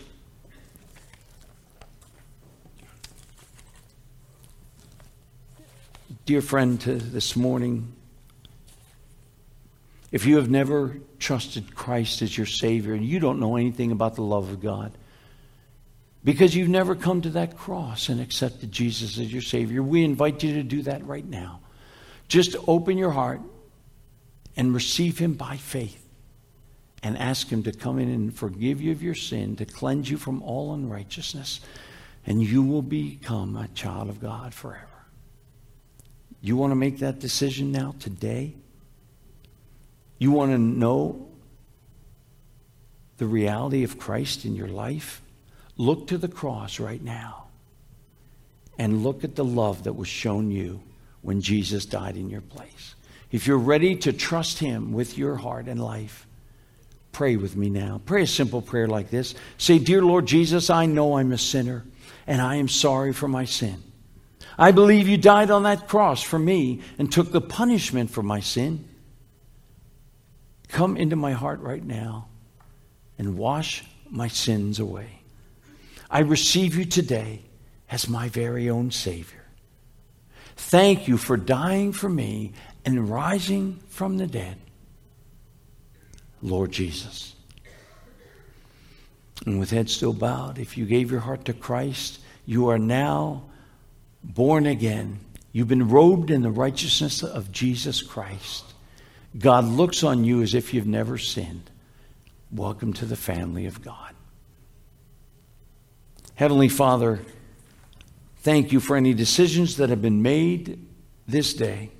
dear 6.25 6.41
friend, 6.41 6.81
to 6.81 6.95
this 6.95 7.35
morning, 7.35 7.93
if 10.11 10.25
you 10.25 10.35
have 10.37 10.49
never 10.49 10.97
trusted 11.19 11.73
Christ 11.73 12.21
as 12.21 12.37
your 12.37 12.45
Savior 12.45 12.93
and 12.93 13.05
you 13.05 13.19
don't 13.19 13.39
know 13.39 13.55
anything 13.55 13.91
about 13.91 14.15
the 14.15 14.23
love 14.23 14.49
of 14.49 14.61
God, 14.61 14.91
because 16.23 16.55
you've 16.55 16.69
never 16.69 16.95
come 16.95 17.21
to 17.21 17.29
that 17.31 17.57
cross 17.57 18.09
and 18.09 18.21
accepted 18.21 18.71
Jesus 18.71 19.17
as 19.17 19.31
your 19.31 19.41
Savior, 19.41 19.81
we 19.81 20.03
invite 20.03 20.43
you 20.43 20.53
to 20.55 20.63
do 20.63 20.83
that 20.83 21.05
right 21.05 21.25
now. 21.25 21.61
Just 22.27 22.55
open 22.67 22.97
your 22.97 23.11
heart 23.11 23.41
and 24.55 24.73
receive 24.73 25.17
Him 25.17 25.33
by 25.33 25.57
faith 25.57 26.05
and 27.01 27.17
ask 27.17 27.47
Him 27.47 27.63
to 27.63 27.71
come 27.71 27.97
in 27.97 28.09
and 28.09 28.35
forgive 28.35 28.81
you 28.81 28.91
of 28.91 29.01
your 29.01 29.15
sin, 29.15 29.55
to 29.55 29.65
cleanse 29.65 30.09
you 30.09 30.17
from 30.17 30.43
all 30.43 30.73
unrighteousness, 30.73 31.61
and 32.27 32.43
you 32.43 32.61
will 32.61 32.83
become 32.83 33.55
a 33.55 33.67
child 33.69 34.09
of 34.09 34.21
God 34.21 34.53
forever. 34.53 34.87
You 36.41 36.55
want 36.57 36.71
to 36.71 36.75
make 36.75 36.99
that 36.99 37.19
decision 37.19 37.71
now, 37.71 37.95
today? 37.99 38.55
You 40.21 40.29
want 40.29 40.51
to 40.51 40.59
know 40.59 41.29
the 43.17 43.25
reality 43.25 43.83
of 43.83 43.97
Christ 43.97 44.45
in 44.45 44.55
your 44.55 44.67
life? 44.67 45.19
Look 45.77 46.05
to 46.09 46.17
the 46.19 46.27
cross 46.27 46.79
right 46.79 47.01
now 47.01 47.45
and 48.77 49.01
look 49.01 49.23
at 49.23 49.35
the 49.35 49.43
love 49.43 49.85
that 49.85 49.93
was 49.93 50.07
shown 50.07 50.51
you 50.51 50.83
when 51.23 51.41
Jesus 51.41 51.87
died 51.87 52.17
in 52.17 52.29
your 52.29 52.41
place. 52.41 52.93
If 53.31 53.47
you're 53.47 53.57
ready 53.57 53.95
to 53.95 54.13
trust 54.13 54.59
Him 54.59 54.93
with 54.93 55.17
your 55.17 55.37
heart 55.37 55.67
and 55.67 55.83
life, 55.83 56.27
pray 57.11 57.35
with 57.35 57.55
me 57.55 57.71
now. 57.71 57.99
Pray 58.05 58.21
a 58.21 58.27
simple 58.27 58.61
prayer 58.61 58.87
like 58.87 59.09
this 59.09 59.33
Say, 59.57 59.79
Dear 59.79 60.03
Lord 60.03 60.27
Jesus, 60.27 60.69
I 60.69 60.85
know 60.85 61.17
I'm 61.17 61.31
a 61.31 61.37
sinner 61.39 61.83
and 62.27 62.39
I 62.43 62.57
am 62.57 62.67
sorry 62.67 63.11
for 63.11 63.27
my 63.27 63.45
sin. 63.45 63.81
I 64.55 64.71
believe 64.71 65.07
you 65.07 65.17
died 65.17 65.49
on 65.49 65.63
that 65.63 65.87
cross 65.87 66.21
for 66.21 66.37
me 66.37 66.81
and 66.99 67.11
took 67.11 67.31
the 67.31 67.41
punishment 67.41 68.11
for 68.11 68.21
my 68.21 68.39
sin. 68.39 68.87
Come 70.71 70.95
into 70.95 71.17
my 71.17 71.33
heart 71.33 71.59
right 71.59 71.83
now 71.83 72.29
and 73.17 73.37
wash 73.37 73.83
my 74.09 74.29
sins 74.29 74.79
away. 74.79 75.19
I 76.09 76.19
receive 76.19 76.75
you 76.75 76.85
today 76.85 77.41
as 77.89 78.07
my 78.07 78.29
very 78.29 78.69
own 78.69 78.89
Savior. 78.89 79.43
Thank 80.55 81.09
you 81.09 81.17
for 81.17 81.35
dying 81.35 81.91
for 81.91 82.07
me 82.07 82.53
and 82.85 83.09
rising 83.09 83.81
from 83.89 84.17
the 84.17 84.27
dead. 84.27 84.57
Lord 86.41 86.71
Jesus, 86.71 87.35
And 89.45 89.59
with 89.59 89.71
head 89.71 89.89
still 89.89 90.13
bowed, 90.13 90.57
if 90.57 90.77
you 90.77 90.85
gave 90.85 91.11
your 91.11 91.19
heart 91.19 91.45
to 91.45 91.53
Christ, 91.53 92.19
you 92.45 92.69
are 92.69 92.79
now 92.79 93.43
born 94.23 94.65
again. 94.65 95.19
You've 95.51 95.67
been 95.67 95.89
robed 95.89 96.31
in 96.31 96.41
the 96.43 96.49
righteousness 96.49 97.23
of 97.23 97.51
Jesus 97.51 98.01
Christ. 98.01 98.70
God 99.37 99.65
looks 99.65 100.03
on 100.03 100.23
you 100.23 100.41
as 100.41 100.53
if 100.53 100.73
you've 100.73 100.87
never 100.87 101.17
sinned. 101.17 101.69
Welcome 102.51 102.93
to 102.93 103.05
the 103.05 103.15
family 103.15 103.65
of 103.65 103.81
God. 103.81 104.13
Heavenly 106.35 106.69
Father, 106.69 107.21
thank 108.37 108.71
you 108.71 108.79
for 108.79 108.97
any 108.97 109.13
decisions 109.13 109.77
that 109.77 109.89
have 109.89 110.01
been 110.01 110.21
made 110.21 110.85
this 111.27 111.53
day. 111.53 111.91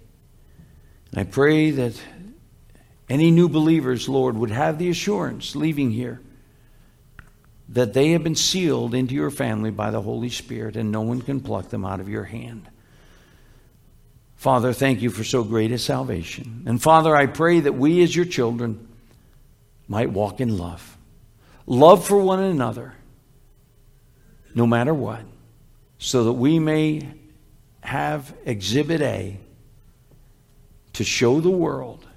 And 1.11 1.19
I 1.19 1.23
pray 1.23 1.71
that 1.71 2.01
any 3.09 3.31
new 3.31 3.47
believers, 3.47 4.09
Lord, 4.09 4.35
would 4.37 4.51
have 4.51 4.77
the 4.77 4.89
assurance 4.89 5.55
leaving 5.55 5.91
here 5.91 6.21
that 7.69 7.93
they 7.93 8.11
have 8.11 8.23
been 8.23 8.35
sealed 8.35 8.93
into 8.93 9.13
your 9.13 9.31
family 9.31 9.71
by 9.71 9.91
the 9.91 10.01
Holy 10.01 10.29
Spirit 10.29 10.75
and 10.75 10.91
no 10.91 11.01
one 11.01 11.21
can 11.21 11.39
pluck 11.39 11.69
them 11.69 11.85
out 11.85 12.01
of 12.01 12.09
your 12.09 12.25
hand. 12.25 12.69
Father, 14.41 14.73
thank 14.73 15.03
you 15.03 15.11
for 15.11 15.23
so 15.23 15.43
great 15.43 15.71
a 15.71 15.77
salvation. 15.77 16.63
And 16.65 16.81
Father, 16.81 17.15
I 17.15 17.27
pray 17.27 17.59
that 17.59 17.73
we 17.73 18.01
as 18.01 18.15
your 18.15 18.25
children 18.25 18.87
might 19.87 20.09
walk 20.09 20.41
in 20.41 20.57
love. 20.57 20.97
Love 21.67 22.03
for 22.03 22.17
one 22.17 22.39
another, 22.39 22.95
no 24.55 24.65
matter 24.65 24.95
what, 24.95 25.21
so 25.99 26.23
that 26.23 26.33
we 26.33 26.57
may 26.57 27.07
have 27.81 28.33
Exhibit 28.43 29.01
A 29.01 29.39
to 30.93 31.03
show 31.03 31.39
the 31.39 31.51
world 31.51 32.07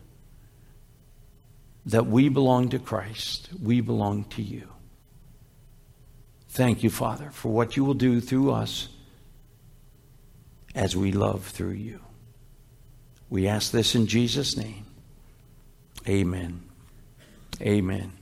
that 1.85 2.07
we 2.07 2.31
belong 2.31 2.71
to 2.71 2.79
Christ, 2.79 3.51
we 3.63 3.83
belong 3.83 4.25
to 4.31 4.41
you. 4.41 4.67
Thank 6.49 6.83
you, 6.83 6.89
Father, 6.89 7.29
for 7.33 7.53
what 7.53 7.77
you 7.77 7.85
will 7.85 7.93
do 7.93 8.19
through 8.23 8.51
us 8.51 8.89
as 10.75 10.97
we 10.97 11.13
love 11.13 11.45
through 11.45 11.73
you. 11.73 12.01
We 13.35 13.49
ask 13.49 13.73
this 13.73 13.97
in 13.97 14.07
Jesus' 14.07 14.57
name. 14.57 14.87
Amen. 16.07 16.63
Amen. 17.61 18.13